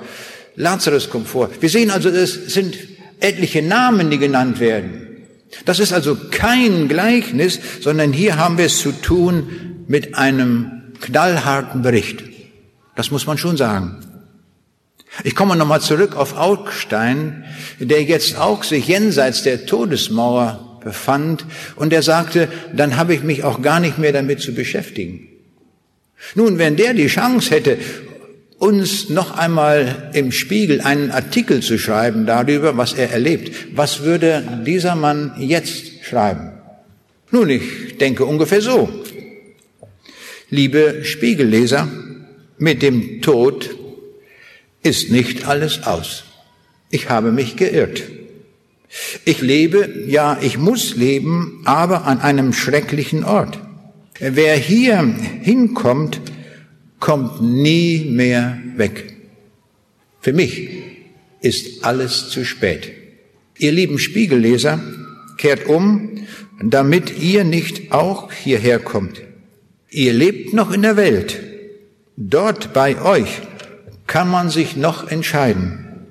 [0.56, 1.50] Lazarus kommt vor.
[1.60, 2.78] Wir sehen also, es sind
[3.20, 5.08] etliche Namen, die genannt werden.
[5.66, 11.82] Das ist also kein Gleichnis, sondern hier haben wir es zu tun mit einem knallharten
[11.82, 12.24] Bericht.
[12.96, 14.07] Das muss man schon sagen.
[15.24, 17.44] Ich komme nochmal zurück auf Augstein,
[17.80, 23.44] der jetzt auch sich jenseits der Todesmauer befand und der sagte, dann habe ich mich
[23.44, 25.28] auch gar nicht mehr damit zu beschäftigen.
[26.36, 27.78] Nun, wenn der die Chance hätte,
[28.58, 34.62] uns noch einmal im Spiegel einen Artikel zu schreiben darüber, was er erlebt, was würde
[34.66, 36.52] dieser Mann jetzt schreiben?
[37.32, 38.90] Nun, ich denke ungefähr so.
[40.50, 41.88] Liebe Spiegelleser,
[42.58, 43.76] mit dem Tod
[44.88, 46.24] ist nicht alles aus.
[46.90, 48.04] Ich habe mich geirrt.
[49.26, 53.60] Ich lebe, ja, ich muss leben, aber an einem schrecklichen Ort.
[54.20, 55.00] Wer hier
[55.42, 56.22] hinkommt,
[57.00, 59.14] kommt nie mehr weg.
[60.22, 60.70] Für mich
[61.42, 62.92] ist alles zu spät.
[63.58, 64.80] Ihr lieben Spiegelleser,
[65.38, 66.26] kehrt um,
[66.64, 69.22] damit ihr nicht auch hierher kommt.
[69.90, 71.40] Ihr lebt noch in der Welt,
[72.20, 73.30] Dort bei euch
[74.08, 76.06] kann man sich noch entscheiden.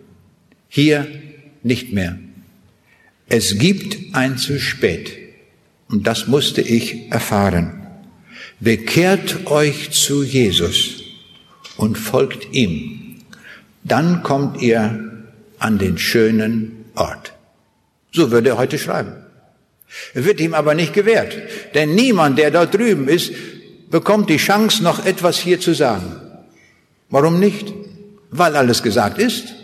[0.69, 1.07] Hier
[1.63, 2.19] nicht mehr.
[3.29, 5.19] Es gibt ein zu spät.
[5.89, 7.87] Und das musste ich erfahren.
[8.61, 11.03] Bekehrt euch zu Jesus
[11.77, 13.23] und folgt ihm.
[13.85, 15.25] Dann kommt ihr
[15.59, 17.33] an den schönen Ort.
[18.13, 19.13] So würde er heute schreiben.
[20.15, 21.37] Wird ihm aber nicht gewährt.
[21.75, 23.33] Denn niemand, der dort drüben ist,
[23.91, 26.21] bekommt die Chance, noch etwas hier zu sagen.
[27.09, 27.73] Warum nicht?
[28.31, 29.55] Weil alles gesagt ist.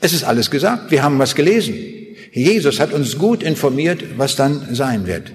[0.00, 0.90] Es ist alles gesagt.
[0.90, 1.74] Wir haben was gelesen.
[2.32, 5.32] Jesus hat uns gut informiert, was dann sein wird.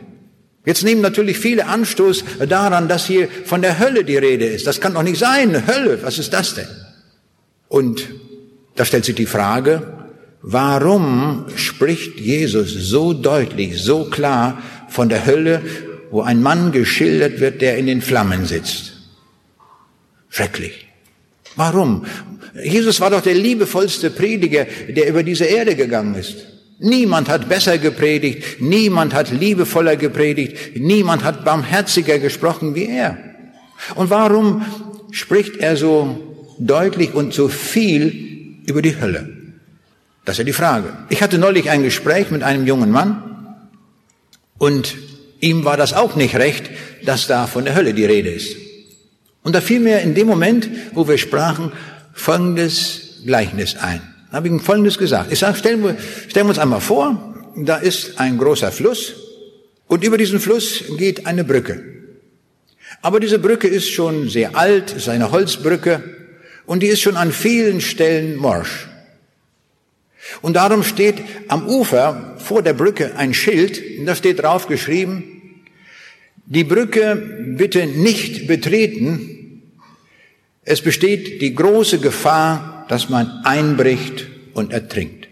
[0.66, 4.68] Jetzt nehmen natürlich viele Anstoß daran, dass hier von der Hölle die Rede ist.
[4.68, 5.66] Das kann doch nicht sein.
[5.66, 6.68] Hölle, was ist das denn?
[7.70, 8.10] Und
[8.76, 9.94] da stellt sich die Frage,
[10.42, 15.62] warum spricht Jesus so deutlich, so klar von der Hölle,
[16.12, 18.94] wo ein Mann geschildert wird, der in den Flammen sitzt?
[20.30, 20.89] Schrecklich.
[21.60, 22.06] Warum?
[22.64, 26.38] Jesus war doch der liebevollste Prediger, der über diese Erde gegangen ist.
[26.80, 33.18] Niemand hat besser gepredigt, niemand hat liebevoller gepredigt, niemand hat barmherziger gesprochen wie er.
[33.96, 34.64] Und warum
[35.12, 36.18] spricht er so
[36.60, 39.28] deutlich und so viel über die Hölle?
[40.24, 40.94] Das ist ja die Frage.
[41.10, 43.58] Ich hatte neulich ein Gespräch mit einem jungen Mann
[44.58, 44.96] und
[45.42, 46.70] ihm war das auch nicht recht,
[47.04, 48.69] dass da von der Hölle die Rede ist.
[49.44, 51.72] Und da fiel mir in dem Moment, wo wir sprachen,
[52.14, 54.02] folgendes Gleichnis ein.
[54.30, 55.32] Da habe ich ihm folgendes gesagt.
[55.32, 55.98] Ich sage, stellen wir,
[56.28, 59.16] stellen wir uns einmal vor, da ist ein großer Fluss
[59.88, 61.84] und über diesen Fluss geht eine Brücke.
[63.02, 66.04] Aber diese Brücke ist schon sehr alt, ist eine Holzbrücke
[66.66, 68.88] und die ist schon an vielen Stellen morsch.
[70.42, 71.16] Und darum steht
[71.48, 75.39] am Ufer vor der Brücke ein Schild, und da steht drauf geschrieben,
[76.50, 77.16] die Brücke
[77.58, 79.62] bitte nicht betreten.
[80.64, 85.28] Es besteht die große Gefahr, dass man einbricht und ertrinkt.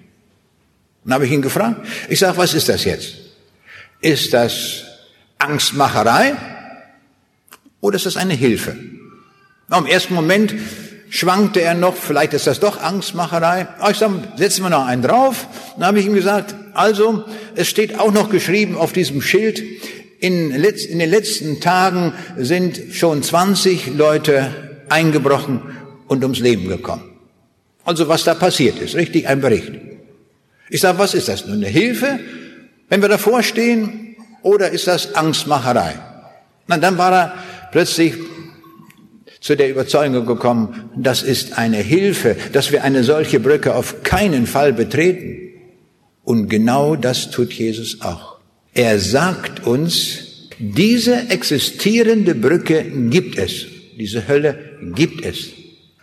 [1.04, 1.86] Dann habe ich ihn gefragt.
[2.08, 3.16] Ich sage, was ist das jetzt?
[4.00, 4.84] Ist das
[5.40, 6.36] Angstmacherei
[7.82, 8.76] oder ist das eine Hilfe?
[9.76, 10.54] Im ersten Moment
[11.10, 13.68] schwankte er noch, vielleicht ist das doch Angstmacherei.
[13.80, 15.48] Aber ich sage, setzen wir noch einen drauf.
[15.78, 17.26] Dann habe ich ihm gesagt, also,
[17.56, 19.64] es steht auch noch geschrieben auf diesem Schild,
[20.20, 24.52] in, in den letzten Tagen sind schon 20 Leute
[24.90, 25.62] eingebrochen
[26.08, 27.04] und ums Leben gekommen.
[27.84, 29.72] Also was da passiert ist, richtig ein Bericht.
[30.70, 31.46] Ich sage, was ist das?
[31.46, 32.20] Nur eine Hilfe,
[32.90, 35.96] wenn wir davor stehen, oder ist das Angstmacherei?
[36.68, 37.34] Na, dann war er
[37.72, 38.14] plötzlich
[39.40, 44.48] zu der Überzeugung gekommen, das ist eine Hilfe, dass wir eine solche Brücke auf keinen
[44.48, 45.54] Fall betreten.
[46.24, 48.37] Und genau das tut Jesus auch.
[48.78, 50.20] Er sagt uns,
[50.60, 53.66] diese existierende Brücke gibt es.
[53.98, 55.48] Diese Hölle gibt es.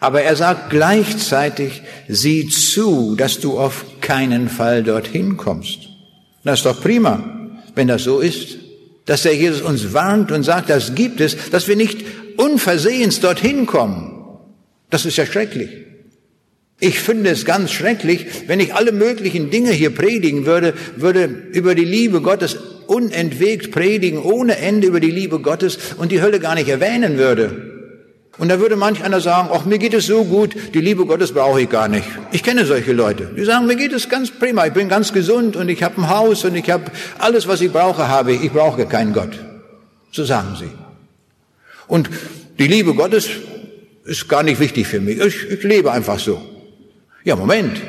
[0.00, 5.88] Aber er sagt gleichzeitig, sieh zu, dass du auf keinen Fall dorthin kommst.
[6.42, 8.58] Das ist doch prima, wenn das so ist.
[9.06, 11.98] Dass der Jesus uns warnt und sagt, das gibt es, dass wir nicht
[12.37, 14.40] unversehens dorthin kommen.
[14.90, 15.70] Das ist ja schrecklich.
[16.80, 21.74] Ich finde es ganz schrecklich, wenn ich alle möglichen Dinge hier predigen würde, würde über
[21.74, 22.56] die Liebe Gottes
[22.87, 27.70] unentwegt predigen, ohne Ende über die Liebe Gottes und die Hölle gar nicht erwähnen würde.
[28.37, 31.32] Und da würde manch einer sagen, ach, mir geht es so gut, die Liebe Gottes
[31.32, 32.04] brauche ich gar nicht.
[32.32, 33.30] Ich kenne solche Leute.
[33.37, 36.08] Die sagen, mir geht es ganz prima, ich bin ganz gesund und ich habe ein
[36.08, 38.42] Haus und ich habe alles, was ich brauche, habe ich.
[38.42, 39.38] Ich brauche keinen Gott.
[40.10, 40.70] So sagen sie.
[41.87, 42.10] Und
[42.58, 43.28] die Liebe Gottes
[44.04, 45.20] ist gar nicht wichtig für mich.
[45.20, 46.53] Ich, ich lebe einfach so.
[47.24, 47.80] Ja, Moment.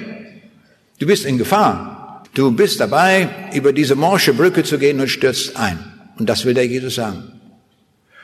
[1.00, 2.24] Du bist in Gefahr.
[2.34, 5.80] Du bist dabei, über diese morsche Brücke zu gehen und stürzt ein.
[6.18, 7.24] Und das will der Jesus sagen.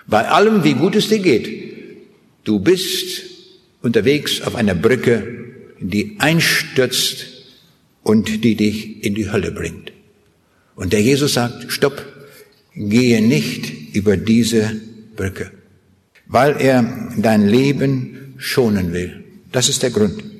[0.07, 1.47] Bei allem, wie gut es dir geht,
[2.43, 3.23] du bist
[3.81, 5.45] unterwegs auf einer Brücke,
[5.79, 7.27] die einstürzt
[8.03, 9.91] und die dich in die Hölle bringt.
[10.75, 12.05] Und der Jesus sagt, stopp,
[12.75, 14.79] gehe nicht über diese
[15.15, 15.51] Brücke,
[16.27, 19.23] weil er dein Leben schonen will.
[19.51, 20.30] Das ist der Grund.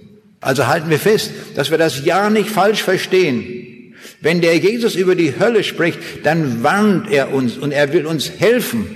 [0.41, 3.93] Also halten wir fest, dass wir das ja nicht falsch verstehen.
[4.21, 8.29] Wenn der Jesus über die Hölle spricht, dann warnt er uns und er will uns
[8.39, 8.87] helfen,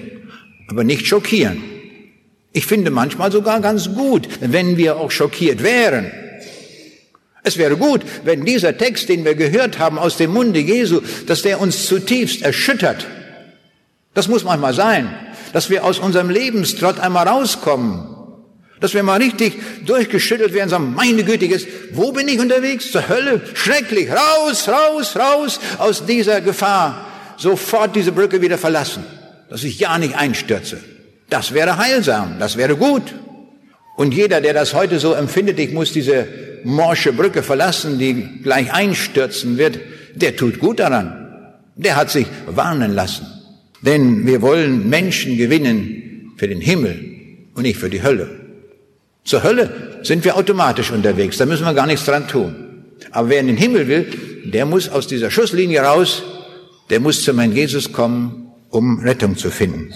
[0.68, 1.64] aber nicht schockieren.
[2.52, 6.12] Ich finde manchmal sogar ganz gut, wenn wir auch schockiert wären.
[7.44, 11.44] Es wäre gut, wenn dieser Text, den wir gehört haben aus dem Munde Jesu, dass
[11.44, 13.06] der uns zutiefst erschüttert.
[14.16, 15.14] Das muss manchmal sein,
[15.54, 18.15] dass wir aus unserem Lebenstrott einmal rauskommen
[18.80, 19.54] dass wir mal richtig
[19.86, 22.92] durchgeschüttelt werden, sagen, meine Gütiges, wo bin ich unterwegs?
[22.92, 23.42] Zur Hölle?
[23.54, 24.10] Schrecklich.
[24.12, 27.06] Raus, raus, raus aus dieser Gefahr.
[27.38, 29.04] Sofort diese Brücke wieder verlassen,
[29.50, 30.80] dass ich ja nicht einstürze.
[31.30, 33.04] Das wäre heilsam, das wäre gut.
[33.98, 36.28] Und jeder, der das heute so empfindet, ich muss diese
[36.64, 39.80] morsche Brücke verlassen, die gleich einstürzen wird,
[40.16, 41.52] der tut gut daran.
[41.76, 43.26] Der hat sich warnen lassen.
[43.82, 47.00] Denn wir wollen Menschen gewinnen für den Himmel
[47.54, 48.45] und nicht für die Hölle.
[49.26, 52.56] Zur Hölle sind wir automatisch unterwegs, da müssen wir gar nichts dran tun.
[53.12, 54.06] Aber wer in den Himmel will,
[54.46, 56.24] der muss aus dieser Schusslinie raus,
[56.92, 59.94] der muss zu meinem Jesus kommen, um Rettung zu finden.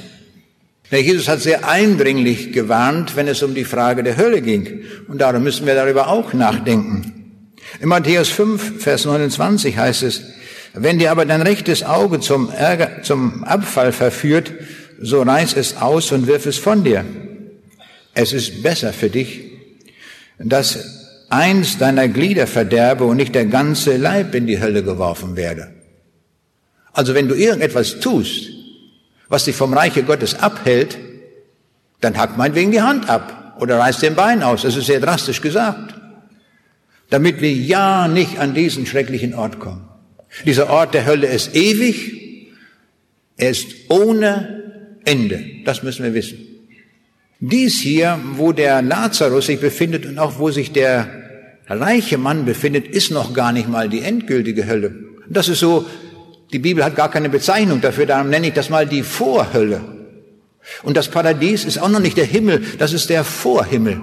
[0.91, 4.81] Der Jesus hat sehr eindringlich gewarnt, wenn es um die Frage der Hölle ging.
[5.07, 7.45] Und darum müssen wir darüber auch nachdenken.
[7.79, 10.23] In Matthäus 5, Vers 29 heißt es,
[10.73, 14.51] wenn dir aber dein rechtes Auge zum, Ärger, zum Abfall verführt,
[14.99, 17.05] so reiß es aus und wirf es von dir.
[18.21, 19.43] Es ist besser für dich,
[20.39, 25.73] dass eins deiner Glieder verderbe und nicht der ganze Leib in die Hölle geworfen werde.
[26.91, 28.49] Also wenn du irgendetwas tust,
[29.29, 30.97] was dich vom Reiche Gottes abhält,
[32.01, 34.63] dann hack meinetwegen die Hand ab oder reiß den Bein aus.
[34.63, 35.93] Das ist sehr drastisch gesagt.
[37.09, 39.87] Damit wir ja nicht an diesen schrecklichen Ort kommen.
[40.45, 42.51] Dieser Ort der Hölle ist ewig.
[43.37, 45.41] Er ist ohne Ende.
[45.63, 46.48] Das müssen wir wissen.
[47.39, 51.07] Dies hier, wo der Lazarus sich befindet und auch wo sich der
[51.67, 54.95] reiche Mann befindet, ist noch gar nicht mal die endgültige Hölle.
[55.29, 55.85] Das ist so
[56.51, 59.81] die Bibel hat gar keine Bezeichnung dafür, darum nenne ich das mal die Vorhölle.
[60.83, 64.01] Und das Paradies ist auch noch nicht der Himmel, das ist der Vorhimmel.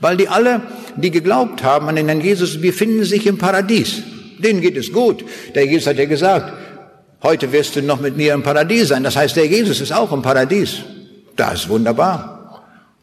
[0.00, 0.62] Weil die alle,
[0.96, 4.02] die geglaubt haben an den Herrn Jesus, befinden sich im Paradies.
[4.38, 5.24] Denen geht es gut.
[5.54, 6.52] Der Jesus hat ja gesagt,
[7.22, 9.02] heute wirst du noch mit mir im Paradies sein.
[9.02, 10.82] Das heißt, der Jesus ist auch im Paradies.
[11.34, 12.37] Das ist wunderbar.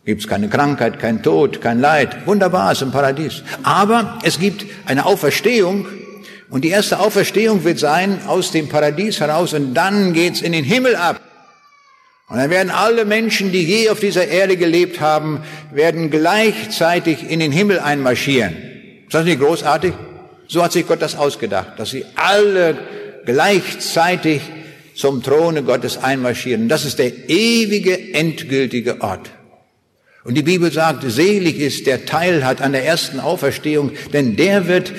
[0.06, 2.28] Gibt es keine Krankheit, kein Tod, kein Leid.
[2.28, 3.43] Wunderbar ist im Paradies.
[3.64, 5.88] Aber es gibt eine Auferstehung,
[6.49, 10.64] und die erste Auferstehung wird sein aus dem Paradies heraus und dann geht's in den
[10.64, 11.20] Himmel ab.
[12.28, 15.41] Und dann werden alle Menschen, die je auf dieser Erde gelebt haben,
[15.72, 18.56] werden gleichzeitig in den Himmel einmarschieren.
[19.06, 19.93] Ist das nicht großartig?
[20.47, 22.78] So hat sich Gott das ausgedacht, dass sie alle
[23.26, 24.41] gleichzeitig
[24.95, 26.70] zum Throne Gottes einmarschieren.
[26.70, 29.30] Das ist der ewige, endgültige Ort.
[30.26, 34.67] Und die Bibel sagt, selig ist, der Teil hat an der ersten Auferstehung, denn der
[34.67, 34.91] wird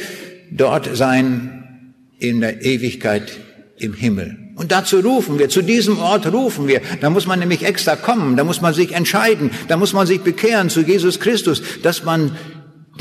[0.53, 3.33] dort sein in der Ewigkeit
[3.77, 4.39] im Himmel.
[4.55, 6.81] Und dazu rufen wir, zu diesem Ort rufen wir.
[7.01, 10.21] Da muss man nämlich extra kommen, da muss man sich entscheiden, da muss man sich
[10.21, 12.37] bekehren zu Jesus Christus, dass man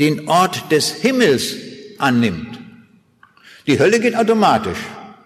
[0.00, 1.54] den Ort des Himmels
[1.98, 2.58] annimmt.
[3.68, 4.78] Die Hölle geht automatisch.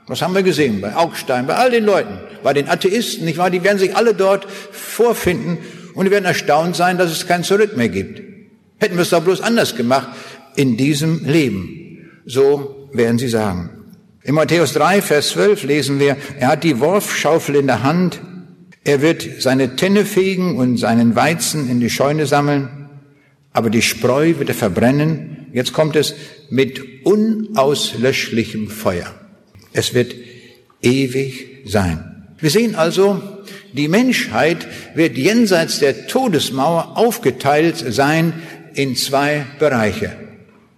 [0.06, 3.48] Das haben wir gesehen bei Augstein, bei all den Leuten, bei den Atheisten, nicht wahr?
[3.48, 5.58] Die werden sich alle dort vorfinden
[5.94, 8.22] und die werden erstaunt sein, dass es kein Zurück mehr gibt.
[8.78, 10.08] Hätten wir es doch bloß anders gemacht
[10.56, 12.10] in diesem Leben.
[12.24, 13.70] So werden sie sagen.
[14.22, 18.20] In Matthäus 3, Vers 12 lesen wir, er hat die Worfschaufel in der Hand,
[18.84, 22.68] er wird seine Tenne fegen und seinen Weizen in die Scheune sammeln,
[23.52, 25.48] aber die Spreu wird er verbrennen.
[25.52, 26.14] Jetzt kommt es
[26.50, 29.12] mit unauslöschlichem Feuer.
[29.72, 30.14] Es wird
[30.82, 32.26] ewig sein.
[32.38, 33.20] Wir sehen also,
[33.72, 38.32] die Menschheit wird jenseits der Todesmauer aufgeteilt sein
[38.74, 40.16] in zwei Bereiche.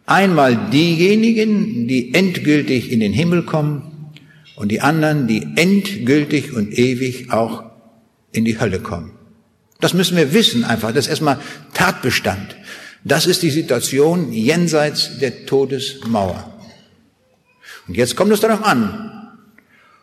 [0.07, 4.11] Einmal diejenigen, die endgültig in den Himmel kommen
[4.57, 7.65] und die anderen, die endgültig und ewig auch
[8.33, 9.13] in die Hölle kommen.
[9.81, 10.93] Das müssen wir wissen einfach.
[10.93, 11.39] Das ist erstmal
[11.75, 12.57] Tatbestand.
[13.05, 16.53] Das ist die Situation jenseits der Todesmauer.
[17.89, 19.33] Und jetzt kommt es darauf an,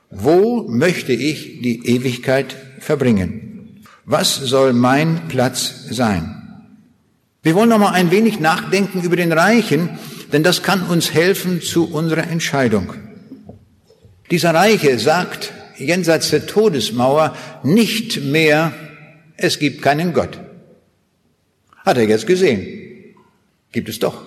[0.10, 3.84] wo möchte ich die Ewigkeit verbringen?
[4.06, 6.36] Was soll mein Platz sein?
[7.42, 9.98] Wir wollen noch mal ein wenig nachdenken über den Reichen,
[10.34, 12.94] denn das kann uns helfen zu unserer Entscheidung.
[14.32, 18.74] Dieser Reiche sagt jenseits der Todesmauer nicht mehr,
[19.38, 20.40] es gibt keinen Gott.
[21.86, 23.16] Hat er jetzt gesehen?
[23.72, 24.22] Gibt es doch.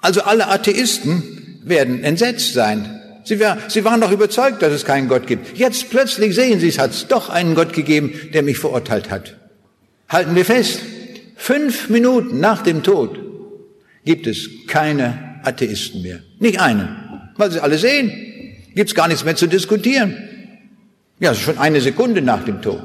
[0.00, 3.00] Also alle Atheisten werden entsetzt sein.
[3.24, 5.56] Sie, war, sie waren doch überzeugt, dass es keinen Gott gibt.
[5.56, 9.36] Jetzt plötzlich sehen sie, es hat doch einen Gott gegeben, der mich verurteilt hat.
[10.08, 10.80] Halten wir fest,
[11.36, 13.18] Fünf Minuten nach dem Tod
[14.04, 16.20] gibt es keine Atheisten mehr.
[16.38, 16.88] Nicht einen.
[17.36, 18.10] Weil sie alle sehen.
[18.74, 20.16] Gibt es gar nichts mehr zu diskutieren.
[21.20, 22.84] Ja, schon eine Sekunde nach dem Tod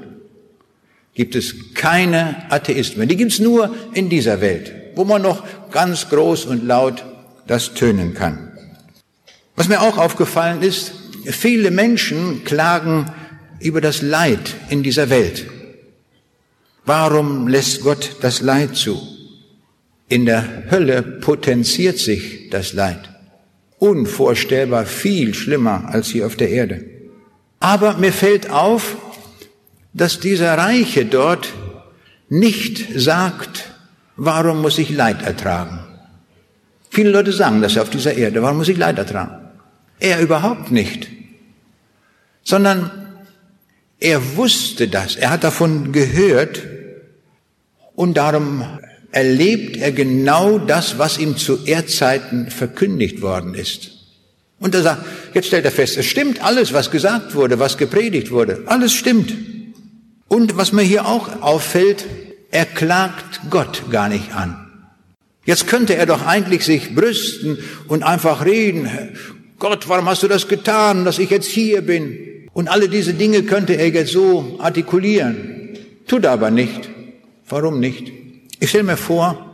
[1.14, 3.08] gibt es keine Atheisten mehr.
[3.08, 7.04] Die gibt es nur in dieser Welt, wo man noch ganz groß und laut
[7.48, 8.49] das tönen kann.
[9.60, 10.94] Was mir auch aufgefallen ist,
[11.26, 13.12] viele Menschen klagen
[13.60, 15.48] über das Leid in dieser Welt.
[16.86, 18.98] Warum lässt Gott das Leid zu?
[20.08, 23.10] In der Hölle potenziert sich das Leid.
[23.80, 26.86] Unvorstellbar viel schlimmer als hier auf der Erde.
[27.60, 28.96] Aber mir fällt auf,
[29.94, 31.50] dass dieser Reiche dort
[32.30, 33.72] nicht sagt,
[34.16, 35.82] warum muss ich Leid ertragen?
[36.90, 39.39] Viele Leute sagen das auf dieser Erde, warum muss ich Leid ertragen?
[40.00, 41.10] Er überhaupt nicht,
[42.44, 42.92] sondern
[44.00, 46.62] er wusste das, er hat davon gehört
[47.96, 48.64] und darum
[49.12, 53.92] erlebt er genau das, was ihm zu Erdzeiten verkündigt worden ist.
[54.60, 58.32] Und er sagt, jetzt stellt er fest, es stimmt alles, was gesagt wurde, was gepredigt
[58.32, 59.34] wurde, alles stimmt.
[60.28, 62.06] Und was mir hier auch auffällt,
[62.52, 64.66] er klagt Gott gar nicht an.
[65.46, 68.88] Jetzt könnte er doch eigentlich sich brüsten und einfach reden.
[69.60, 72.48] Gott, warum hast du das getan, dass ich jetzt hier bin?
[72.54, 75.78] Und alle diese Dinge könnte er jetzt so artikulieren.
[76.08, 76.90] Tut er aber nicht.
[77.48, 78.12] Warum nicht?
[78.62, 79.46] Ich stelle mir vor,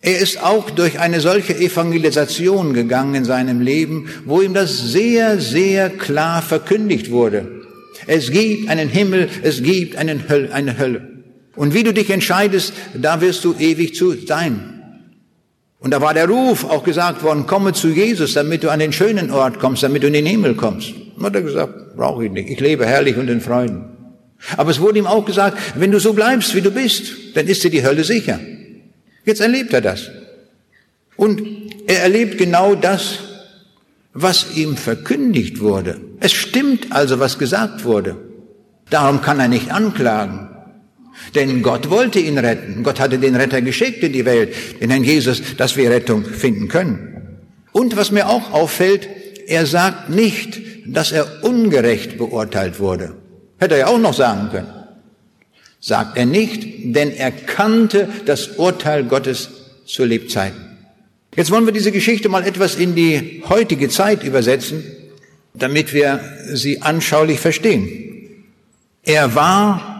[0.00, 5.40] er ist auch durch eine solche Evangelisation gegangen in seinem Leben, wo ihm das sehr,
[5.40, 7.62] sehr klar verkündigt wurde.
[8.06, 11.22] Es gibt einen Himmel, es gibt einen Höll, eine Hölle.
[11.56, 14.83] Und wie du dich entscheidest, da wirst du ewig zu sein.
[15.84, 18.90] Und da war der Ruf auch gesagt worden, komme zu Jesus, damit du an den
[18.90, 20.94] schönen Ort kommst, damit du in den Himmel kommst.
[21.14, 23.84] Und hat er gesagt, brauche ich nicht, ich lebe herrlich und in Freuden.
[24.56, 27.62] Aber es wurde ihm auch gesagt, wenn du so bleibst, wie du bist, dann ist
[27.64, 28.40] dir die Hölle sicher.
[29.26, 30.10] Jetzt erlebt er das.
[31.16, 31.42] Und
[31.86, 33.18] er erlebt genau das,
[34.14, 36.00] was ihm verkündigt wurde.
[36.18, 38.16] Es stimmt also, was gesagt wurde.
[38.88, 40.48] Darum kann er nicht anklagen.
[41.34, 42.82] Denn Gott wollte ihn retten.
[42.82, 46.68] Gott hatte den Retter geschickt in die Welt, den Herrn Jesus, dass wir Rettung finden
[46.68, 47.40] können.
[47.72, 49.08] Und was mir auch auffällt,
[49.46, 53.14] er sagt nicht, dass er ungerecht beurteilt wurde.
[53.58, 54.72] Hätte er ja auch noch sagen können.
[55.80, 59.50] Sagt er nicht, denn er kannte das Urteil Gottes
[59.84, 60.60] zur Lebzeiten.
[61.36, 64.84] Jetzt wollen wir diese Geschichte mal etwas in die heutige Zeit übersetzen,
[65.52, 66.20] damit wir
[66.52, 68.44] sie anschaulich verstehen.
[69.02, 69.93] Er war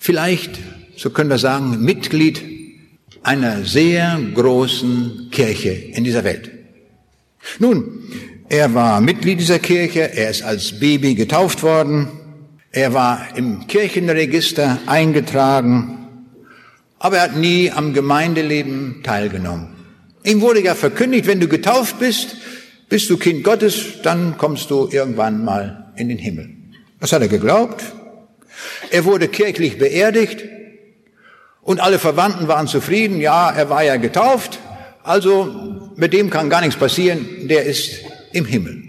[0.00, 0.58] vielleicht,
[0.96, 2.42] so können wir sagen, Mitglied
[3.22, 6.50] einer sehr großen Kirche in dieser Welt.
[7.60, 8.02] Nun,
[8.48, 12.08] er war Mitglied dieser Kirche, er ist als Baby getauft worden,
[12.72, 16.08] er war im Kirchenregister eingetragen,
[16.98, 19.68] aber er hat nie am Gemeindeleben teilgenommen.
[20.24, 22.36] Ihm wurde ja verkündigt, wenn du getauft bist,
[22.88, 26.50] bist du Kind Gottes, dann kommst du irgendwann mal in den Himmel.
[27.00, 27.82] Das hat er geglaubt.
[28.90, 30.44] Er wurde kirchlich beerdigt
[31.62, 33.20] und alle Verwandten waren zufrieden.
[33.20, 34.58] Ja, er war ja getauft,
[35.02, 38.00] also mit dem kann gar nichts passieren, der ist
[38.32, 38.82] im Himmel.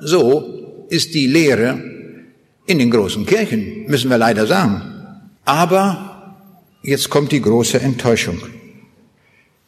[0.00, 1.82] So ist die Lehre
[2.66, 4.82] in den großen Kirchen, müssen wir leider sagen.
[5.44, 6.36] Aber
[6.82, 8.38] jetzt kommt die große Enttäuschung.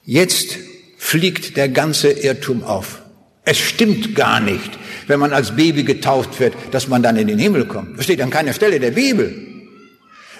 [0.05, 0.59] Jetzt
[0.97, 3.03] fliegt der ganze Irrtum auf.
[3.45, 4.71] Es stimmt gar nicht,
[5.07, 7.99] wenn man als Baby getauft wird, dass man dann in den Himmel kommt.
[7.99, 9.56] Das steht an keiner Stelle der Bibel.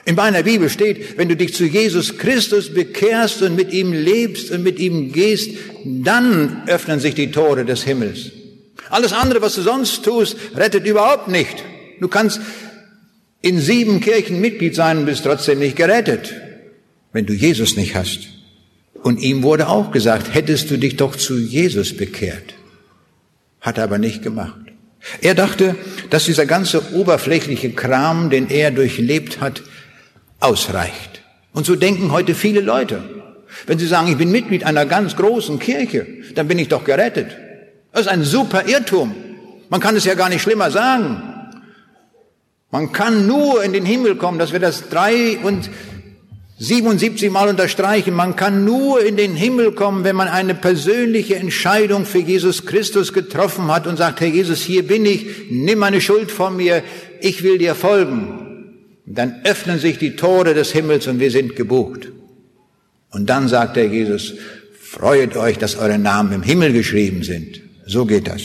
[0.07, 4.53] In meiner Bibel steht, wenn du dich zu Jesus Christus bekehrst und mit ihm lebst
[4.53, 5.51] und mit ihm gehst,
[5.85, 8.31] dann öffnen sich die Tore des Himmels.
[8.89, 11.57] Alles andere, was du sonst tust, rettet überhaupt nicht.
[11.99, 12.41] Du kannst
[13.43, 16.33] in sieben Kirchen Mitglied sein und bist trotzdem nicht gerettet,
[17.13, 18.29] wenn du Jesus nicht hast.
[19.03, 22.55] Und ihm wurde auch gesagt, hättest du dich doch zu Jesus bekehrt.
[23.61, 24.61] Hat er aber nicht gemacht.
[25.21, 25.75] Er dachte,
[26.11, 29.63] dass dieser ganze oberflächliche Kram, den er durchlebt hat,
[30.41, 31.23] ausreicht.
[31.53, 33.03] Und so denken heute viele Leute.
[33.67, 37.37] Wenn sie sagen, ich bin Mitglied einer ganz großen Kirche, dann bin ich doch gerettet.
[37.93, 39.15] Das ist ein super Irrtum.
[39.71, 41.23] Man kann es ja gar nicht schlimmer sagen.
[42.71, 45.71] Man kann nur in den Himmel kommen, dass wir das drei und
[46.59, 48.15] 77 Mal unterstreichen.
[48.15, 53.13] Man kann nur in den Himmel kommen, wenn man eine persönliche Entscheidung für Jesus Christus
[53.13, 56.83] getroffen hat und sagt, Herr Jesus, hier bin ich, nimm meine Schuld von mir,
[57.21, 58.46] ich will dir folgen.
[59.15, 62.09] Dann öffnen sich die Tore des Himmels und wir sind gebucht.
[63.11, 64.35] Und dann sagt der Jesus,
[64.81, 67.61] freut euch, dass eure Namen im Himmel geschrieben sind.
[67.87, 68.43] So geht das.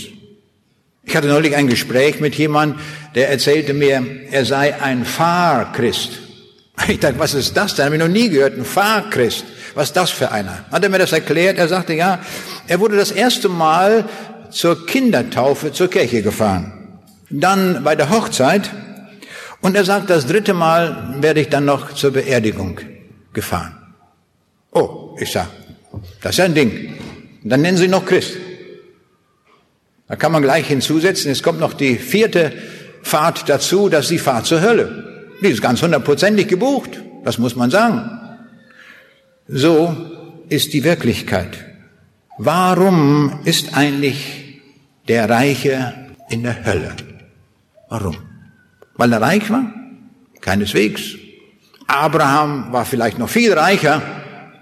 [1.03, 2.79] Ich hatte neulich ein Gespräch mit jemandem,
[3.15, 6.19] der erzählte mir, er sei ein Fahrchrist.
[6.87, 7.85] Ich dachte, was ist das denn?
[7.85, 9.45] Habe ich noch nie gehört, ein Fahrchrist.
[9.73, 10.65] Was ist das für einer?
[10.71, 11.57] Hat er mir das erklärt?
[11.57, 12.19] Er sagte, ja,
[12.67, 14.05] er wurde das erste Mal
[14.51, 16.99] zur Kindertaufe zur Kirche gefahren.
[17.29, 18.69] Dann bei der Hochzeit.
[19.61, 22.79] Und er sagt, das dritte Mal werde ich dann noch zur Beerdigung
[23.33, 23.77] gefahren.
[24.71, 25.47] Oh, ich sag,
[26.21, 26.95] das ist ja ein Ding.
[27.43, 28.37] dann nennen Sie noch Christ.
[30.07, 32.51] Da kann man gleich hinzusetzen, es kommt noch die vierte
[33.01, 35.29] Fahrt dazu, dass die Fahrt zur Hölle.
[35.41, 38.09] Die ist ganz hundertprozentig gebucht, das muss man sagen.
[39.47, 39.95] So
[40.49, 41.65] ist die Wirklichkeit.
[42.37, 44.59] Warum ist eigentlich
[45.07, 45.93] der Reiche
[46.29, 46.95] in der Hölle?
[47.89, 48.30] Warum?
[49.01, 49.65] Weil er reich war?
[50.41, 51.15] Keineswegs.
[51.87, 53.99] Abraham war vielleicht noch viel reicher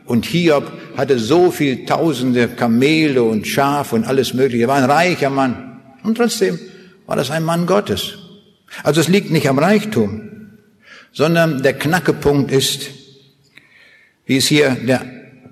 [0.05, 4.63] und Hiob hatte so viel tausende Kamele und Schaf und alles Mögliche.
[4.63, 5.81] Er war ein reicher Mann.
[6.03, 6.57] Und trotzdem
[7.05, 8.17] war das ein Mann Gottes.
[8.81, 10.21] Also es liegt nicht am Reichtum,
[11.11, 12.91] sondern der Knackepunkt ist,
[14.25, 15.01] wie es hier der,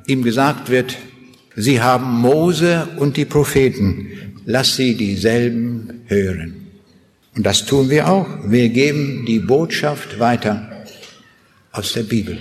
[0.05, 0.97] ihm gesagt wird,
[1.57, 4.07] sie haben Mose und die Propheten,
[4.45, 6.66] lass sie dieselben hören.
[7.37, 8.25] Und das tun wir auch.
[8.45, 10.83] Wir geben die Botschaft weiter
[11.71, 12.39] aus der Bibel.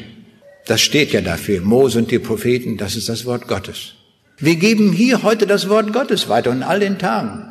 [0.64, 1.60] Das steht ja dafür.
[1.60, 3.92] Mose und die Propheten, das ist das Wort Gottes.
[4.38, 7.44] Wir geben hier heute das Wort Gottes weiter und all den Tagen.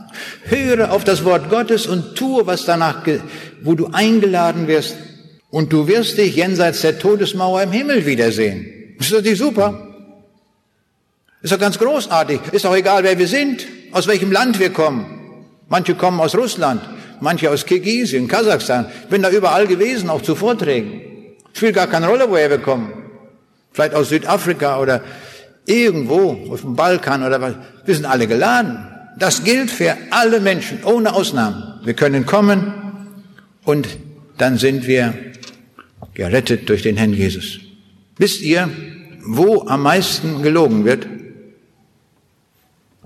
[0.46, 3.06] Höre auf das Wort Gottes und tue, was danach,
[3.62, 4.96] wo du eingeladen wirst.
[5.52, 8.96] Und du wirst dich jenseits der Todesmauer im Himmel wiedersehen.
[9.00, 9.88] Ist das nicht super?
[11.44, 12.40] Ist doch ganz großartig.
[12.54, 15.06] Ist doch egal, wer wir sind, aus welchem Land wir kommen.
[15.70, 16.82] Manche kommen aus Russland,
[17.22, 18.88] manche aus Kirgisien, Kasachstan.
[19.04, 21.02] Ich bin da überall gewesen, auch zu Vorträgen.
[21.54, 22.92] Spielt gar keine Rolle, woher wir kommen.
[23.72, 25.02] Vielleicht aus Südafrika oder
[25.66, 27.56] irgendwo auf dem Balkan oder was.
[27.86, 28.88] Wir sind alle geladen.
[29.18, 31.80] Das gilt für alle Menschen, ohne Ausnahmen.
[31.84, 32.74] Wir können kommen
[33.64, 33.88] und
[34.38, 35.14] dann sind wir
[36.14, 37.60] gerettet durch den Herrn Jesus.
[38.18, 38.70] Wisst ihr,
[39.26, 41.08] wo am meisten gelogen wird?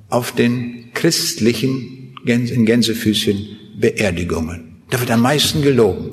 [0.09, 4.83] Auf den christlichen, in Gänsefüßchen, Beerdigungen.
[4.89, 6.11] Da wird am meisten gelogen.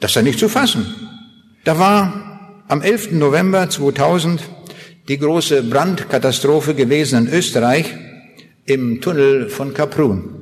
[0.00, 0.86] Das ist ja nicht zu fassen.
[1.64, 3.12] Da war am 11.
[3.12, 4.42] November 2000
[5.08, 7.94] die große Brandkatastrophe gewesen in Österreich
[8.66, 10.34] im Tunnel von Kaprun.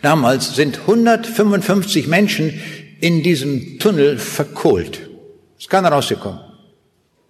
[0.00, 2.60] Damals sind 155 Menschen
[3.00, 5.10] in diesem Tunnel verkohlt.
[5.58, 6.51] Ist keiner rausgekommen.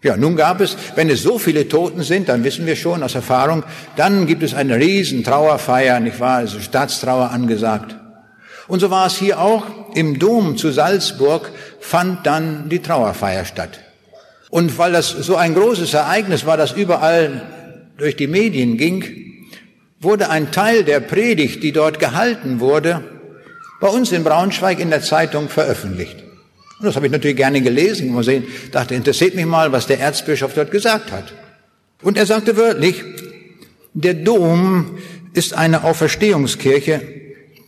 [0.03, 3.15] Ja, nun gab es, wenn es so viele Toten sind, dann wissen wir schon aus
[3.15, 3.63] Erfahrung,
[3.95, 6.39] dann gibt es eine riesen Trauerfeier, nicht wahr?
[6.39, 7.95] Also Staatstrauer angesagt.
[8.67, 9.65] Und so war es hier auch.
[9.95, 13.79] Im Dom zu Salzburg fand dann die Trauerfeier statt.
[14.51, 17.43] Und weil das so ein großes Ereignis war, das überall
[17.97, 19.05] durch die Medien ging,
[20.01, 23.05] wurde ein Teil der Predigt, die dort gehalten wurde,
[23.81, 26.25] bei uns in Braunschweig in der Zeitung veröffentlicht.
[26.83, 30.01] Und das habe ich natürlich gerne gelesen, mal sehen, dachte, interessiert mich mal, was der
[30.01, 31.33] Erzbischof dort gesagt hat.
[32.03, 33.05] Und er sagte wörtlich,
[33.95, 34.99] der Dom
[35.33, 37.01] ist eine Auferstehungskirche,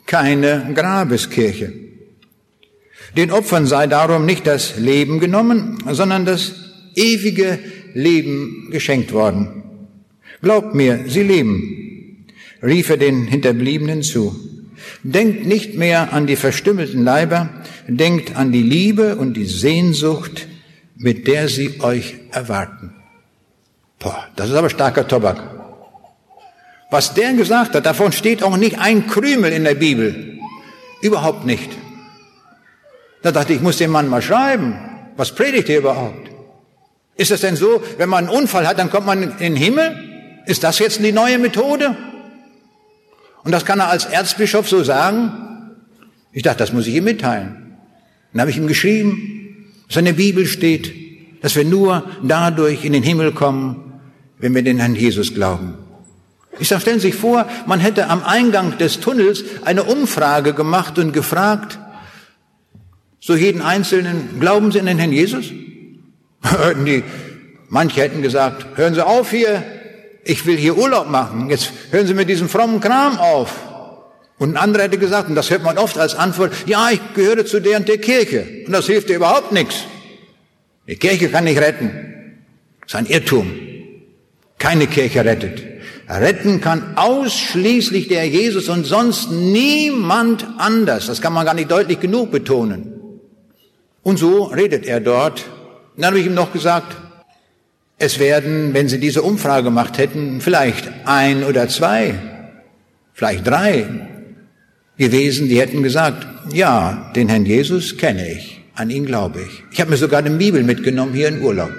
[0.06, 1.72] keine Grabeskirche.
[3.16, 6.52] Den Opfern sei darum nicht das Leben genommen, sondern das
[6.96, 7.60] ewige
[7.94, 9.62] Leben geschenkt worden.
[10.42, 12.26] Glaubt mir, sie leben,
[12.64, 14.34] rief er den Hinterbliebenen zu.
[15.04, 17.50] Denkt nicht mehr an die verstümmelten Leiber,
[17.86, 20.48] denkt an die Liebe und die Sehnsucht,
[20.96, 22.94] mit der sie euch erwarten.
[23.98, 25.42] Boah, das ist aber starker Tobak.
[26.90, 30.38] Was der gesagt hat, davon steht auch nicht ein Krümel in der Bibel.
[31.02, 31.70] Überhaupt nicht.
[33.22, 34.78] Da dachte ich, ich muss dem Mann mal schreiben.
[35.16, 36.30] Was predigt er überhaupt?
[37.16, 40.42] Ist es denn so, wenn man einen Unfall hat, dann kommt man in den Himmel?
[40.46, 41.94] Ist das jetzt die neue Methode?
[43.44, 45.32] Und das kann er als Erzbischof so sagen.
[46.32, 47.76] Ich dachte, das muss ich ihm mitteilen.
[48.32, 50.92] Dann habe ich ihm geschrieben, dass in der Bibel steht,
[51.42, 54.00] dass wir nur dadurch in den Himmel kommen,
[54.38, 55.74] wenn wir den Herrn Jesus glauben.
[56.58, 60.98] Ich sage, stellen Sie sich vor, man hätte am Eingang des Tunnels eine Umfrage gemacht
[60.98, 61.78] und gefragt,
[63.20, 65.46] so jeden Einzelnen, glauben Sie an den Herrn Jesus?
[66.86, 67.02] die,
[67.68, 69.62] manche hätten gesagt, hören Sie auf hier,
[70.24, 73.50] ich will hier Urlaub machen, jetzt hören Sie mit diesem frommen Kram auf.
[74.38, 77.46] Und ein anderer hätte gesagt, und das hört man oft als Antwort, ja, ich gehöre
[77.46, 78.64] zu der und der Kirche.
[78.66, 79.76] Und das hilft dir überhaupt nichts.
[80.88, 82.42] Die Kirche kann nicht retten.
[82.80, 83.52] Das ist ein Irrtum.
[84.58, 85.62] Keine Kirche rettet.
[86.08, 91.06] Retten kann ausschließlich der Jesus und sonst niemand anders.
[91.06, 92.92] Das kann man gar nicht deutlich genug betonen.
[94.02, 95.44] Und so redet er dort.
[95.96, 96.94] dann habe ich ihm noch gesagt,
[97.98, 102.14] es werden, wenn Sie diese Umfrage gemacht hätten, vielleicht ein oder zwei,
[103.12, 103.86] vielleicht drei
[104.96, 109.62] gewesen, die hätten gesagt, ja, den Herrn Jesus kenne ich, an ihn glaube ich.
[109.72, 111.72] Ich habe mir sogar eine Bibel mitgenommen hier in Urlaub.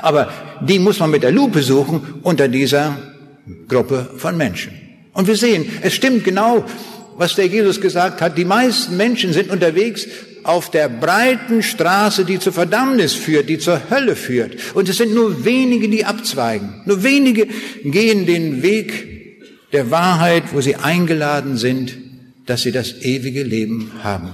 [0.00, 2.96] Aber die muss man mit der Lupe suchen unter dieser
[3.68, 4.72] Gruppe von Menschen.
[5.12, 6.64] Und wir sehen, es stimmt genau,
[7.16, 8.38] was der Jesus gesagt hat.
[8.38, 10.06] Die meisten Menschen sind unterwegs
[10.44, 14.74] auf der breiten Straße, die zur Verdammnis führt, die zur Hölle führt.
[14.74, 16.82] Und es sind nur wenige, die abzweigen.
[16.84, 17.48] Nur wenige
[17.84, 21.96] gehen den Weg der Wahrheit, wo sie eingeladen sind,
[22.46, 24.32] dass sie das ewige Leben haben.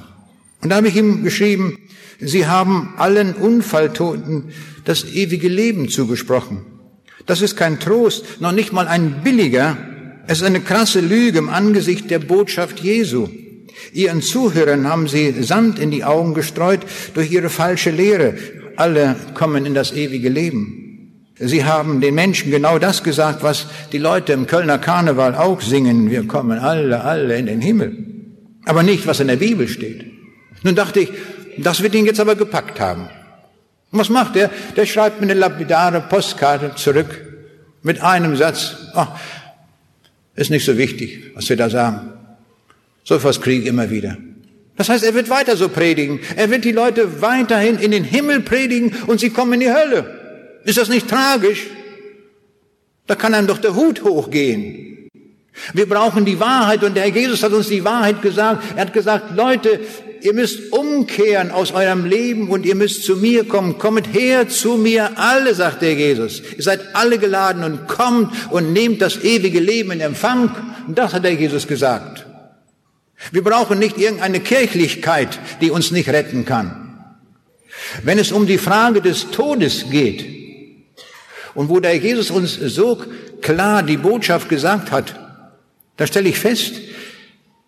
[0.61, 1.79] Und da habe ich ihm geschrieben,
[2.21, 4.45] sie haben allen Unfalltoten
[4.85, 6.63] das ewige Leben zugesprochen.
[7.27, 9.77] Das ist kein Trost, noch nicht mal ein billiger.
[10.27, 13.29] Es ist eine krasse Lüge im Angesicht der Botschaft Jesu.
[13.93, 16.81] Ihren Zuhörern haben sie Sand in die Augen gestreut
[17.15, 18.35] durch ihre falsche Lehre.
[18.77, 20.89] Alle kommen in das ewige Leben.
[21.41, 26.11] Sie haben den Menschen genau das gesagt, was die Leute im Kölner Karneval auch singen.
[26.11, 27.97] Wir kommen alle, alle in den Himmel.
[28.65, 30.05] Aber nicht, was in der Bibel steht.
[30.65, 31.13] Nun dachte ich,
[31.59, 33.09] das wird ihn jetzt aber gepackt haben.
[33.91, 34.51] Und was macht er?
[34.77, 37.25] Der schreibt mir eine lapidare Postkarte zurück
[37.83, 38.77] mit einem Satz.
[38.95, 39.19] Ach,
[40.35, 42.13] ist nicht so wichtig, was wir da sagen.
[43.09, 44.19] So etwas kriege ich immer wieder.
[44.77, 46.21] Das heißt, er wird weiter so predigen.
[46.37, 50.61] Er wird die Leute weiterhin in den Himmel predigen und sie kommen in die Hölle.
[50.65, 51.69] Ist das nicht tragisch?
[53.07, 55.09] Da kann einem doch der Hut hochgehen.
[55.73, 58.63] Wir brauchen die Wahrheit und der Herr Jesus hat uns die Wahrheit gesagt.
[58.77, 59.81] Er hat gesagt, Leute,
[60.21, 63.79] ihr müsst umkehren aus eurem Leben und ihr müsst zu mir kommen.
[63.79, 66.43] Kommt her zu mir alle, sagt der Jesus.
[66.59, 70.55] Ihr seid alle geladen und kommt und nehmt das ewige Leben in Empfang.
[70.87, 72.28] Und das hat der Jesus gesagt.
[73.33, 76.89] Wir brauchen nicht irgendeine Kirchlichkeit, die uns nicht retten kann.
[78.03, 80.25] Wenn es um die Frage des Todes geht
[81.55, 83.03] und wo der Jesus uns so
[83.41, 85.15] klar die Botschaft gesagt hat,
[85.97, 86.75] da stelle ich fest,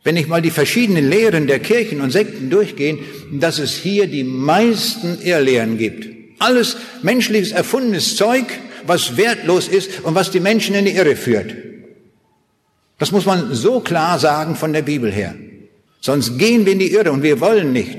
[0.03, 2.98] wenn ich mal die verschiedenen Lehren der Kirchen und Sekten durchgehe,
[3.32, 6.09] dass es hier die meisten Irrlehren gibt.
[6.38, 8.46] Alles menschliches erfundenes Zeug,
[8.86, 11.55] was wertlos ist und was die Menschen in die Irre führt.
[13.01, 15.34] Das muss man so klar sagen von der Bibel her.
[16.01, 17.98] Sonst gehen wir in die Irre und wir wollen nicht.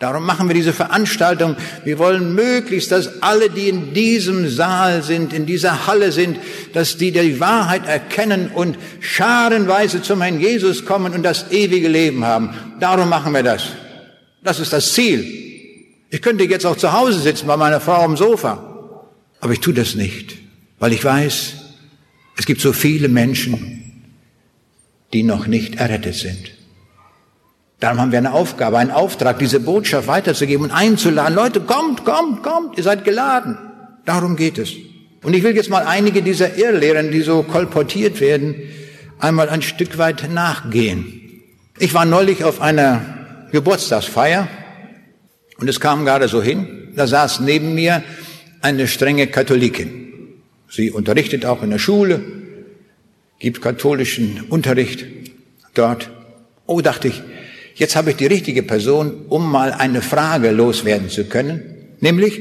[0.00, 1.56] Darum machen wir diese Veranstaltung.
[1.84, 6.38] Wir wollen möglichst, dass alle, die in diesem Saal sind, in dieser Halle sind,
[6.72, 12.24] dass die die Wahrheit erkennen und scharenweise zum Herrn Jesus kommen und das ewige Leben
[12.24, 12.50] haben.
[12.80, 13.68] Darum machen wir das.
[14.42, 15.24] Das ist das Ziel.
[16.08, 18.96] Ich könnte jetzt auch zu Hause sitzen bei meiner Frau am Sofa.
[19.38, 20.36] Aber ich tue das nicht,
[20.80, 21.52] weil ich weiß,
[22.36, 23.79] es gibt so viele Menschen,
[25.12, 26.52] die noch nicht errettet sind.
[27.80, 31.34] Darum haben wir eine Aufgabe, einen Auftrag, diese Botschaft weiterzugeben und einzuladen.
[31.34, 33.56] Leute, kommt, kommt, kommt, ihr seid geladen.
[34.04, 34.72] Darum geht es.
[35.22, 38.54] Und ich will jetzt mal einige dieser Irrlehren, die so kolportiert werden,
[39.18, 41.42] einmal ein Stück weit nachgehen.
[41.78, 44.48] Ich war neulich auf einer Geburtstagsfeier
[45.58, 48.02] und es kam gerade so hin, da saß neben mir
[48.60, 50.12] eine strenge Katholikin.
[50.68, 52.20] Sie unterrichtet auch in der Schule,
[53.40, 55.06] gibt katholischen Unterricht
[55.74, 56.10] dort.
[56.66, 57.22] Oh, dachte ich,
[57.74, 61.62] jetzt habe ich die richtige Person, um mal eine Frage loswerden zu können.
[61.98, 62.38] Nämlich,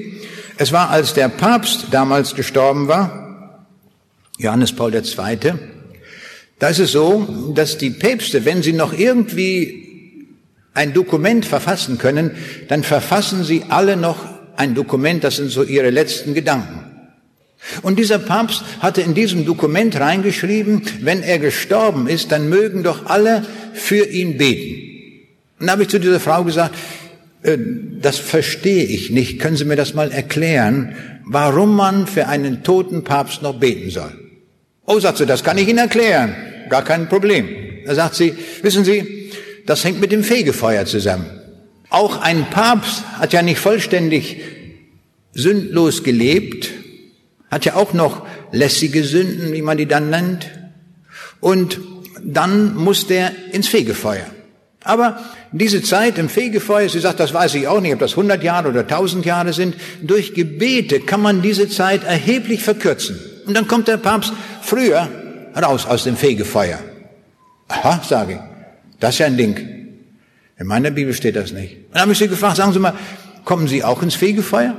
[0.57, 3.65] es war, als der Papst damals gestorben war,
[4.37, 5.53] Johannes Paul II.,
[6.59, 10.27] da ist es so, dass die Päpste, wenn sie noch irgendwie
[10.73, 12.31] ein Dokument verfassen können,
[12.67, 14.17] dann verfassen sie alle noch
[14.57, 16.78] ein Dokument, das sind so ihre letzten Gedanken.
[17.81, 23.05] Und dieser Papst hatte in diesem Dokument reingeschrieben, wenn er gestorben ist, dann mögen doch
[23.05, 25.27] alle für ihn beten.
[25.59, 26.75] Und da habe ich zu dieser Frau gesagt,
[27.43, 27.57] äh,
[28.01, 29.39] das verstehe ich nicht.
[29.39, 30.95] Können Sie mir das mal erklären,
[31.25, 34.13] warum man für einen toten Papst noch beten soll?
[34.85, 36.35] Oh, sagt sie, das kann ich Ihnen erklären.
[36.69, 37.47] Gar kein Problem.
[37.85, 39.31] Da sagt sie, wissen Sie,
[39.65, 41.25] das hängt mit dem Fegefeuer zusammen.
[41.89, 44.41] Auch ein Papst hat ja nicht vollständig
[45.33, 46.69] sündlos gelebt,
[47.49, 50.49] hat ja auch noch lässige Sünden, wie man die dann nennt.
[51.39, 51.79] Und
[52.23, 54.25] dann muss der ins Fegefeuer.
[54.83, 55.19] Aber
[55.51, 58.69] diese Zeit im Fegefeuer, sie sagt, das weiß ich auch nicht, ob das 100 Jahre
[58.69, 63.19] oder 1000 Jahre sind, durch Gebete kann man diese Zeit erheblich verkürzen.
[63.45, 64.31] Und dann kommt der Papst
[64.61, 65.09] früher
[65.61, 66.79] raus aus dem Fegefeuer.
[67.67, 68.39] Aha, sage ich,
[68.99, 69.57] das ist ja ein Ding.
[70.57, 71.77] In meiner Bibel steht das nicht.
[71.77, 72.93] Und dann habe ich sie gefragt, sagen Sie mal,
[73.45, 74.75] kommen Sie auch ins Fegefeuer?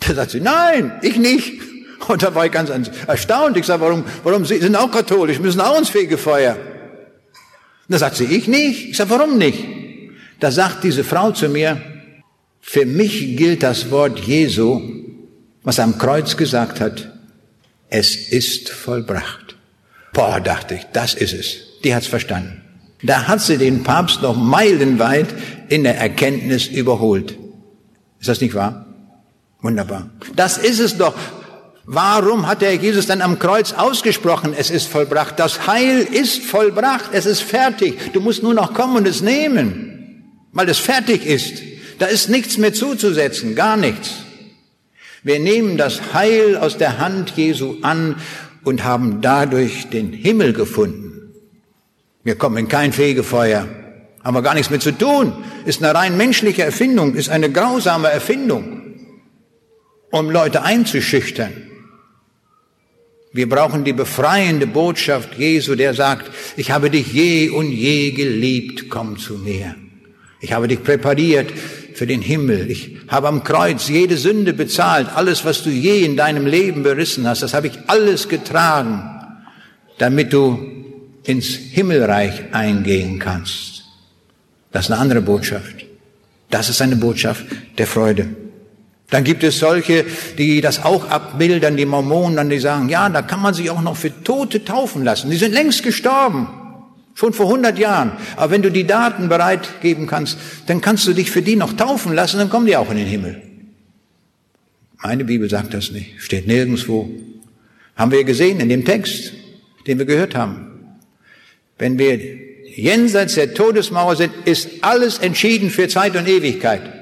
[0.00, 1.60] Da sagt sie, nein, ich nicht.
[2.08, 2.70] Und da war ich ganz
[3.06, 3.56] erstaunt.
[3.56, 6.56] Ich sage, warum, warum Sie sind auch katholisch, müssen auch ins Fegefeuer.
[7.88, 8.90] Da sagt sie, ich nicht.
[8.90, 9.64] Ich sage, warum nicht?
[10.38, 11.80] Da sagt diese Frau zu mir,
[12.60, 14.80] für mich gilt das Wort Jesu,
[15.64, 17.12] was er am Kreuz gesagt hat,
[17.88, 19.56] es ist vollbracht.
[20.12, 21.56] Boah, dachte ich, das ist es.
[21.82, 22.62] Die hat's verstanden.
[23.02, 25.28] Da hat sie den Papst noch meilenweit
[25.68, 27.36] in der Erkenntnis überholt.
[28.20, 28.86] Ist das nicht wahr?
[29.62, 30.10] Wunderbar.
[30.36, 31.14] Das ist es doch.
[31.92, 35.40] Warum hat der Jesus dann am Kreuz ausgesprochen, es ist vollbracht?
[35.40, 38.12] Das Heil ist vollbracht, es ist fertig.
[38.12, 40.22] Du musst nur noch kommen und es nehmen,
[40.52, 41.60] weil es fertig ist.
[41.98, 44.22] Da ist nichts mehr zuzusetzen, gar nichts.
[45.24, 48.14] Wir nehmen das Heil aus der Hand Jesu an
[48.62, 51.34] und haben dadurch den Himmel gefunden.
[52.22, 53.66] Wir kommen in kein Fegefeuer,
[54.22, 55.32] haben wir gar nichts mehr zu tun.
[55.64, 58.80] Ist eine rein menschliche Erfindung, ist eine grausame Erfindung,
[60.12, 61.66] um Leute einzuschüchtern.
[63.32, 68.90] Wir brauchen die befreiende Botschaft Jesu, der sagt, ich habe dich je und je geliebt,
[68.90, 69.76] komm zu mir.
[70.40, 71.52] Ich habe dich präpariert
[71.94, 72.70] für den Himmel.
[72.70, 75.08] Ich habe am Kreuz jede Sünde bezahlt.
[75.14, 79.02] Alles, was du je in deinem Leben berissen hast, das habe ich alles getragen,
[79.98, 80.58] damit du
[81.22, 83.84] ins Himmelreich eingehen kannst.
[84.72, 85.84] Das ist eine andere Botschaft.
[86.48, 87.44] Das ist eine Botschaft
[87.78, 88.28] der Freude.
[89.10, 90.04] Dann gibt es solche,
[90.38, 93.96] die das auch abbilden, die Mormonen, die sagen, ja, da kann man sich auch noch
[93.96, 95.30] für Tote taufen lassen.
[95.30, 96.48] Die sind längst gestorben.
[97.14, 98.12] Schon vor 100 Jahren.
[98.36, 102.14] Aber wenn du die Daten bereitgeben kannst, dann kannst du dich für die noch taufen
[102.14, 103.42] lassen, dann kommen die auch in den Himmel.
[105.02, 106.20] Meine Bibel sagt das nicht.
[106.22, 107.10] Steht nirgendwo.
[107.96, 109.32] Haben wir gesehen in dem Text,
[109.86, 110.96] den wir gehört haben.
[111.78, 112.18] Wenn wir
[112.76, 116.99] jenseits der Todesmauer sind, ist alles entschieden für Zeit und Ewigkeit.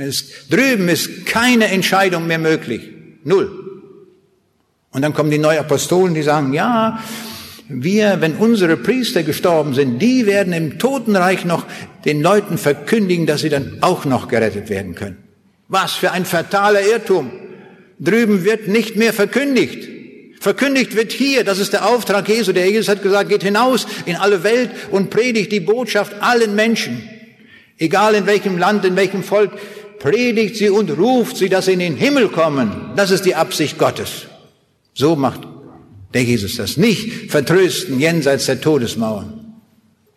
[0.00, 2.88] Es, drüben ist keine Entscheidung mehr möglich.
[3.24, 3.82] Null.
[4.92, 7.02] Und dann kommen die Neuapostolen, die sagen, ja,
[7.68, 11.66] wir, wenn unsere Priester gestorben sind, die werden im Totenreich noch
[12.04, 15.18] den Leuten verkündigen, dass sie dann auch noch gerettet werden können.
[15.68, 17.30] Was für ein fataler Irrtum.
[18.00, 19.88] Drüben wird nicht mehr verkündigt.
[20.40, 22.52] Verkündigt wird hier, das ist der Auftrag Jesu.
[22.52, 27.08] Der Jesus hat gesagt, geht hinaus in alle Welt und predigt die Botschaft allen Menschen.
[27.78, 29.52] Egal in welchem Land, in welchem Volk,
[30.00, 32.90] predigt sie und ruft sie, dass sie in den Himmel kommen.
[32.96, 34.26] Das ist die Absicht Gottes.
[34.94, 35.42] So macht
[36.12, 36.76] der Jesus das.
[36.76, 39.54] Nicht vertrösten jenseits der Todesmauern.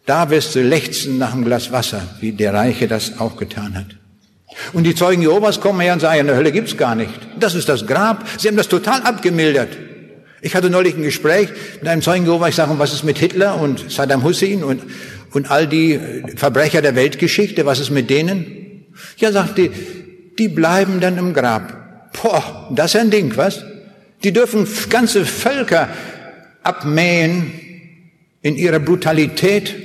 [0.06, 3.86] Da wirst du lechzen nach einem Glas Wasser, wie der Reiche das auch getan hat.
[4.72, 7.14] Und die Zeugen Jehovas kommen her und sagen, in der Hölle gibt's gar nicht.
[7.40, 8.26] Das ist das Grab.
[8.38, 9.70] Sie haben das total abgemildert.
[10.42, 13.60] Ich hatte neulich ein Gespräch mit einem Zeugen Jehovas, ich sage, was ist mit Hitler
[13.60, 14.82] und Saddam Hussein und,
[15.32, 16.00] und all die
[16.36, 18.63] Verbrecher der Weltgeschichte, was ist mit denen?
[19.18, 19.72] Ja, sagt die,
[20.38, 22.12] die bleiben dann im Grab.
[22.22, 23.64] Boah, das ist ein Ding, was?
[24.24, 25.90] Die dürfen ganze Völker
[26.64, 27.52] abmähen
[28.42, 29.76] in ihrer Brutalität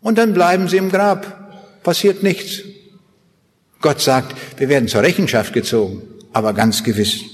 [0.00, 1.82] und dann bleiben sie im Grab.
[1.82, 2.62] Passiert nichts.
[3.80, 6.02] Gott sagt, wir werden zur Rechenschaft gezogen,
[6.32, 7.24] aber ganz gewiss.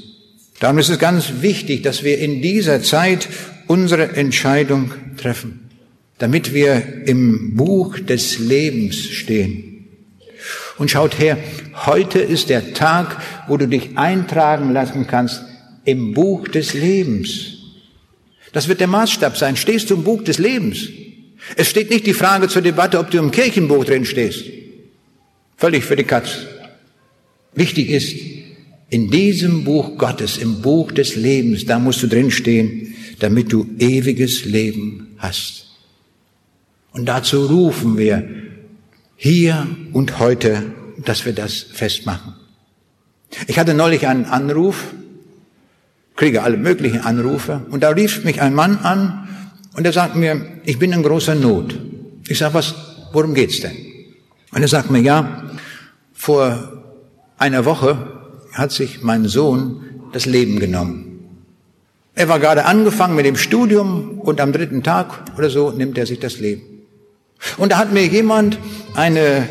[0.60, 3.28] Darum ist es ganz wichtig, dass wir in dieser Zeit
[3.66, 5.68] unsere Entscheidung treffen,
[6.18, 9.77] damit wir im Buch des Lebens stehen.
[10.78, 11.36] Und schaut her,
[11.86, 15.42] heute ist der Tag, wo du dich eintragen lassen kannst
[15.84, 17.54] im Buch des Lebens.
[18.52, 19.56] Das wird der Maßstab sein.
[19.56, 20.88] Stehst du im Buch des Lebens?
[21.56, 24.44] Es steht nicht die Frage zur Debatte, ob du im Kirchenbuch drin stehst.
[25.56, 26.46] Völlig für die Katz.
[27.54, 28.16] Wichtig ist,
[28.90, 33.66] in diesem Buch Gottes, im Buch des Lebens, da musst du drin stehen, damit du
[33.78, 35.66] ewiges Leben hast.
[36.92, 38.28] Und dazu rufen wir
[39.18, 40.72] hier und heute,
[41.04, 42.32] dass wir das festmachen.
[43.46, 44.94] Ich hatte neulich einen Anruf
[46.18, 49.28] kriege alle möglichen Anrufe und da rief mich ein Mann an
[49.76, 51.78] und er sagt mir, ich bin in großer Not.
[52.26, 52.74] Ich sage, was,
[53.12, 53.76] worum geht's denn?
[54.52, 55.44] Und er sagt mir, ja,
[56.12, 56.82] vor
[57.38, 57.96] einer Woche
[58.52, 61.20] hat sich mein Sohn das Leben genommen.
[62.16, 66.06] Er war gerade angefangen mit dem Studium und am dritten Tag oder so nimmt er
[66.06, 66.62] sich das Leben.
[67.56, 68.58] Und da hat mir jemand
[68.94, 69.48] eine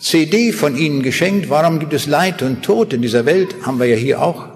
[0.00, 1.50] CD von Ihnen geschenkt.
[1.50, 3.54] Warum gibt es Leid und Tod in dieser Welt?
[3.62, 4.48] Haben wir ja hier auch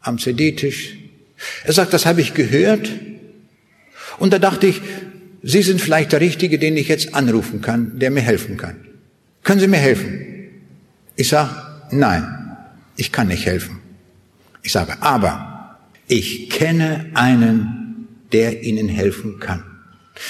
[0.00, 0.96] am CD-Tisch.
[1.64, 2.90] Er sagt, das habe ich gehört.
[4.18, 4.80] Und da dachte ich,
[5.42, 8.76] Sie sind vielleicht der Richtige, den ich jetzt anrufen kann, der mir helfen kann.
[9.42, 10.26] Können Sie mir helfen?
[11.16, 11.50] Ich sage,
[11.90, 12.56] nein,
[12.96, 13.80] ich kann nicht helfen.
[14.62, 19.64] Ich sage, aber ich kenne einen, der Ihnen helfen kann.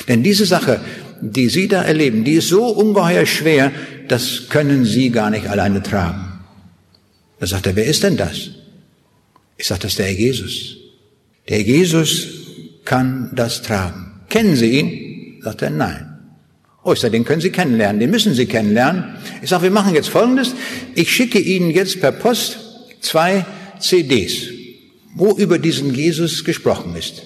[0.07, 0.80] Denn diese Sache,
[1.21, 3.73] die Sie da erleben, die ist so ungeheuer schwer,
[4.09, 6.41] das können Sie gar nicht alleine tragen.
[7.39, 8.51] Da sagt er, wer ist denn das?
[9.57, 10.77] Ich sage, das ist der Herr Jesus.
[11.49, 12.27] Der Herr Jesus
[12.85, 14.21] kann das tragen.
[14.29, 15.43] Kennen Sie ihn?
[15.43, 16.07] Sagt er, nein.
[16.83, 19.16] Oh, ich sage, den können Sie kennenlernen, den müssen Sie kennenlernen.
[19.43, 20.55] Ich sage, wir machen jetzt Folgendes.
[20.95, 22.59] Ich schicke Ihnen jetzt per Post
[23.01, 23.45] zwei
[23.79, 24.49] CDs,
[25.14, 27.23] wo über diesen Jesus gesprochen ist.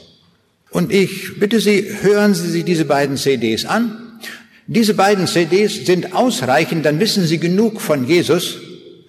[0.74, 4.18] Und ich bitte Sie, hören Sie sich diese beiden CDs an.
[4.66, 8.58] Diese beiden CDs sind ausreichend, dann wissen Sie genug von Jesus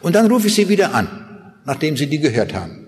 [0.03, 1.07] und dann rufe ich Sie wieder an,
[1.65, 2.85] nachdem Sie die gehört haben.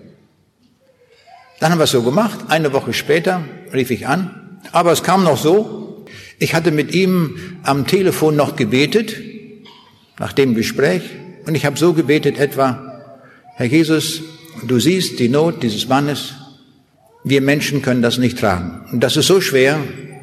[1.58, 2.38] Dann haben wir es so gemacht.
[2.46, 3.42] Eine Woche später
[3.74, 4.60] rief ich an.
[4.70, 6.06] Aber es kam noch so.
[6.38, 9.16] Ich hatte mit ihm am Telefon noch gebetet,
[10.20, 11.02] nach dem Gespräch.
[11.46, 13.02] Und ich habe so gebetet etwa,
[13.56, 14.22] Herr Jesus,
[14.68, 16.34] du siehst die Not dieses Mannes.
[17.28, 18.80] Wir Menschen können das nicht tragen.
[18.90, 19.78] Und das ist so schwer,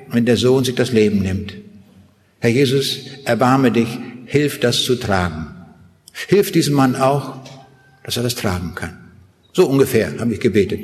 [0.10, 1.54] wenn der Sohn sich das Leben nimmt.
[2.40, 3.88] Herr Jesus, erbarme dich,
[4.26, 5.48] hilf das zu tragen.
[6.28, 7.42] Hilf diesem Mann auch,
[8.04, 8.98] dass er das tragen kann.
[9.54, 10.80] So ungefähr habe ich gebetet.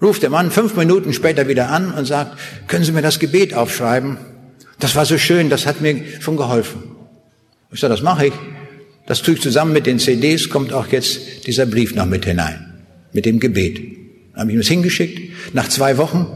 [0.00, 2.38] Ruft der Mann fünf Minuten später wieder an und sagt,
[2.68, 4.18] können Sie mir das Gebet aufschreiben?
[4.78, 6.82] Das war so schön, das hat mir schon geholfen.
[7.72, 8.32] Ich sage, das mache ich.
[9.06, 12.84] Das tue ich zusammen mit den CDs, kommt auch jetzt dieser Brief noch mit hinein,
[13.12, 14.03] mit dem Gebet.
[14.34, 15.54] Dann habe ich ihm das hingeschickt.
[15.54, 16.26] Nach zwei Wochen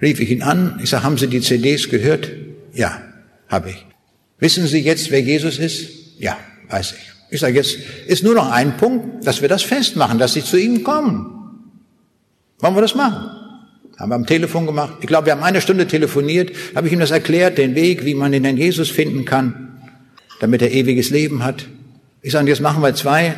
[0.00, 0.78] rief ich ihn an.
[0.82, 2.30] Ich sage, haben Sie die CDs gehört?
[2.72, 3.02] Ja,
[3.48, 3.86] habe ich.
[4.38, 5.88] Wissen Sie jetzt, wer Jesus ist?
[6.18, 6.36] Ja,
[6.70, 7.14] weiß ich.
[7.30, 10.56] Ich sage, jetzt ist nur noch ein Punkt, dass wir das festmachen, dass Sie zu
[10.56, 11.34] ihm kommen.
[12.60, 13.30] Wollen wir das machen?
[13.96, 14.98] Haben wir am Telefon gemacht.
[15.00, 18.14] Ich glaube, wir haben eine Stunde telefoniert, habe ich ihm das erklärt, den Weg, wie
[18.14, 19.80] man den Herrn Jesus finden kann,
[20.40, 21.66] damit er ewiges Leben hat.
[22.22, 23.34] Ich sage, jetzt machen wir zwei,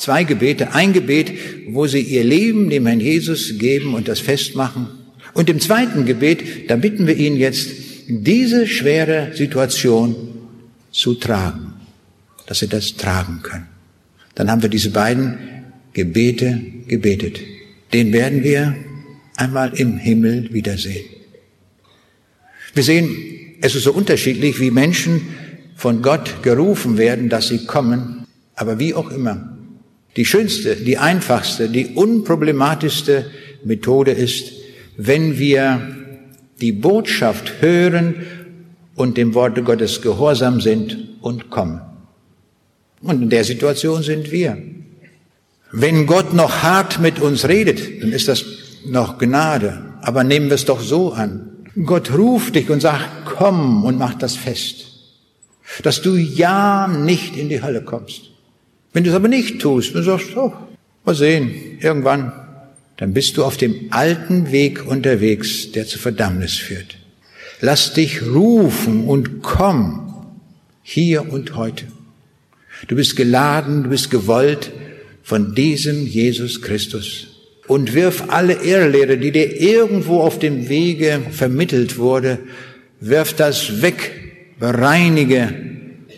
[0.00, 0.72] zwei Gebete.
[0.74, 1.32] Ein Gebet,
[1.68, 4.88] wo Sie Ihr Leben dem Herrn Jesus geben und das festmachen.
[5.34, 7.70] Und im zweiten Gebet, da bitten wir ihn jetzt,
[8.08, 10.16] diese schwere Situation
[10.90, 11.74] zu tragen,
[12.46, 13.66] dass Sie das tragen können.
[14.34, 15.38] Dann haben wir diese beiden
[15.92, 17.40] Gebete gebetet.
[17.92, 18.74] Den werden wir
[19.36, 21.04] einmal im Himmel wiedersehen.
[22.74, 23.16] Wir sehen,
[23.60, 25.22] es ist so unterschiedlich, wie Menschen
[25.76, 29.56] von Gott gerufen werden, dass sie kommen, aber wie auch immer.
[30.16, 33.30] Die schönste, die einfachste, die unproblematischste
[33.64, 34.52] Methode ist,
[34.96, 35.96] wenn wir
[36.60, 38.26] die Botschaft hören
[38.94, 41.80] und dem Worte Gottes gehorsam sind und kommen.
[43.02, 44.58] Und in der Situation sind wir.
[45.72, 48.44] Wenn Gott noch hart mit uns redet, dann ist das
[48.84, 49.82] noch Gnade.
[50.02, 51.50] Aber nehmen wir es doch so an.
[51.84, 54.86] Gott ruft dich und sagt, komm und mach das fest.
[55.82, 58.29] Dass du ja nicht in die Hölle kommst.
[58.92, 60.52] Wenn du es aber nicht tust und sagst, oh,
[61.04, 62.32] mal sehen, irgendwann,
[62.96, 66.96] dann bist du auf dem alten Weg unterwegs, der zur Verdammnis führt.
[67.60, 70.26] Lass dich rufen und komm,
[70.82, 71.86] hier und heute.
[72.88, 74.72] Du bist geladen, du bist gewollt
[75.22, 77.28] von diesem Jesus Christus
[77.68, 82.38] und wirf alle Irrlehre, die dir irgendwo auf dem Wege vermittelt wurde,
[83.00, 85.54] wirf das weg, bereinige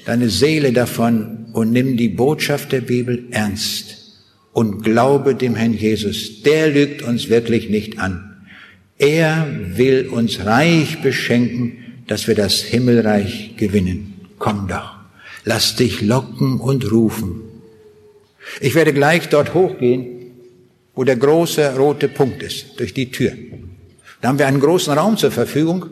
[0.07, 4.21] deine Seele davon und nimm die Botschaft der Bibel ernst
[4.53, 6.43] und glaube dem Herrn Jesus.
[6.43, 8.47] Der lügt uns wirklich nicht an.
[8.99, 9.47] Er
[9.77, 14.15] will uns reich beschenken, dass wir das Himmelreich gewinnen.
[14.39, 14.97] Komm doch,
[15.45, 17.43] lass dich locken und rufen.
[18.61, 20.13] Ich werde gleich dort hochgehen
[20.95, 23.33] wo der große rote Punkt ist, durch die Tür.
[24.21, 25.87] Da haben wir einen großen Raum zur Verfügung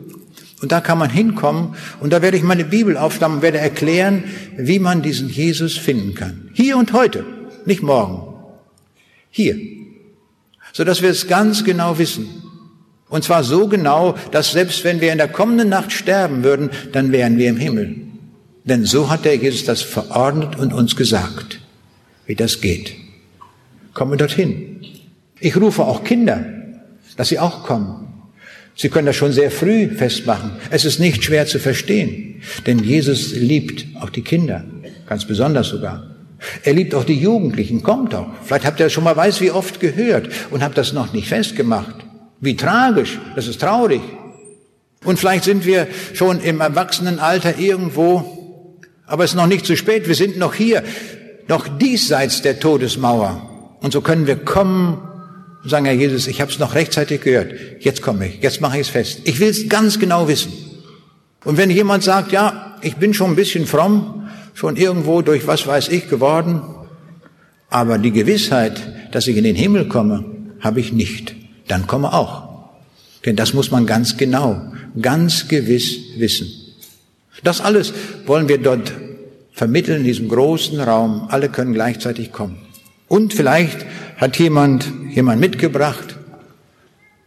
[0.61, 4.25] und da kann man hinkommen und da werde ich meine Bibel aufschlagen und werde erklären,
[4.57, 6.49] wie man diesen Jesus finden kann.
[6.53, 7.25] Hier und heute,
[7.65, 8.33] nicht morgen.
[9.31, 9.57] Hier.
[10.73, 12.27] So dass wir es ganz genau wissen.
[13.09, 17.11] Und zwar so genau, dass selbst wenn wir in der kommenden Nacht sterben würden, dann
[17.11, 17.95] wären wir im Himmel.
[18.63, 21.59] Denn so hat der Jesus das verordnet und uns gesagt,
[22.25, 22.93] wie das geht.
[23.93, 24.85] Kommen wir dorthin.
[25.39, 26.45] Ich rufe auch Kinder,
[27.17, 28.10] dass sie auch kommen.
[28.75, 30.51] Sie können das schon sehr früh festmachen.
[30.69, 34.63] Es ist nicht schwer zu verstehen, denn Jesus liebt auch die Kinder,
[35.07, 36.07] ganz besonders sogar.
[36.63, 38.27] Er liebt auch die Jugendlichen, kommt doch.
[38.43, 41.27] Vielleicht habt ihr das schon mal weiß, wie oft gehört und habt das noch nicht
[41.27, 41.95] festgemacht.
[42.39, 44.01] Wie tragisch, das ist traurig.
[45.03, 50.07] Und vielleicht sind wir schon im Erwachsenenalter irgendwo, aber es ist noch nicht zu spät,
[50.07, 50.83] wir sind noch hier,
[51.47, 53.77] noch diesseits der Todesmauer.
[53.81, 54.99] Und so können wir kommen
[55.63, 57.53] und sagen, Herr Jesus, ich habe es noch rechtzeitig gehört.
[57.79, 59.21] Jetzt komme ich, jetzt mache ich es fest.
[59.25, 60.51] Ich will es ganz genau wissen.
[61.43, 65.65] Und wenn jemand sagt, ja, ich bin schon ein bisschen fromm, schon irgendwo durch was
[65.65, 66.61] weiß ich geworden,
[67.69, 68.81] aber die Gewissheit,
[69.11, 70.25] dass ich in den Himmel komme,
[70.59, 71.35] habe ich nicht,
[71.67, 72.69] dann komme auch.
[73.25, 74.61] Denn das muss man ganz genau,
[74.99, 76.47] ganz gewiss wissen.
[77.43, 77.93] Das alles
[78.25, 78.91] wollen wir dort
[79.53, 81.27] vermitteln in diesem großen Raum.
[81.29, 82.57] Alle können gleichzeitig kommen.
[83.11, 83.85] Und vielleicht
[84.15, 86.17] hat jemand jemand mitgebracht,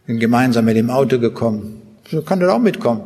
[0.07, 1.79] bin gemeinsam mit dem Auto gekommen.
[2.09, 3.03] So kann er auch mitkommen.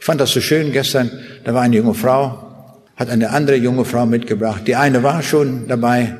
[0.00, 1.08] Ich fand das so schön gestern.
[1.44, 4.62] Da war eine junge Frau, hat eine andere junge Frau mitgebracht.
[4.66, 6.16] Die eine war schon dabei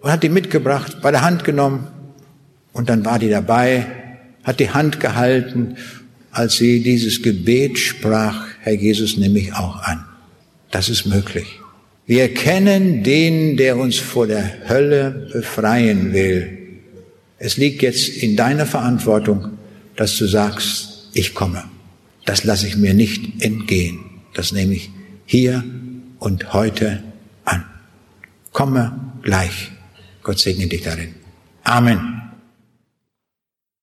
[0.00, 1.86] und hat die mitgebracht, bei der Hand genommen.
[2.72, 3.86] Und dann war die dabei,
[4.42, 5.76] hat die Hand gehalten,
[6.32, 10.04] als sie dieses Gebet sprach, Herr Jesus, nimm mich auch an.
[10.72, 11.60] Das ist möglich.
[12.08, 16.58] Wir kennen den, der uns vor der Hölle befreien will.
[17.38, 19.58] Es liegt jetzt in deiner Verantwortung,
[19.94, 21.64] dass du sagst, ich komme.
[22.24, 24.00] Das lasse ich mir nicht entgehen.
[24.32, 24.88] Das nehme ich
[25.26, 25.62] hier
[26.18, 27.02] und heute
[27.44, 27.66] an.
[28.52, 29.70] Komme gleich.
[30.22, 31.14] Gott segne dich darin.
[31.62, 32.17] Amen.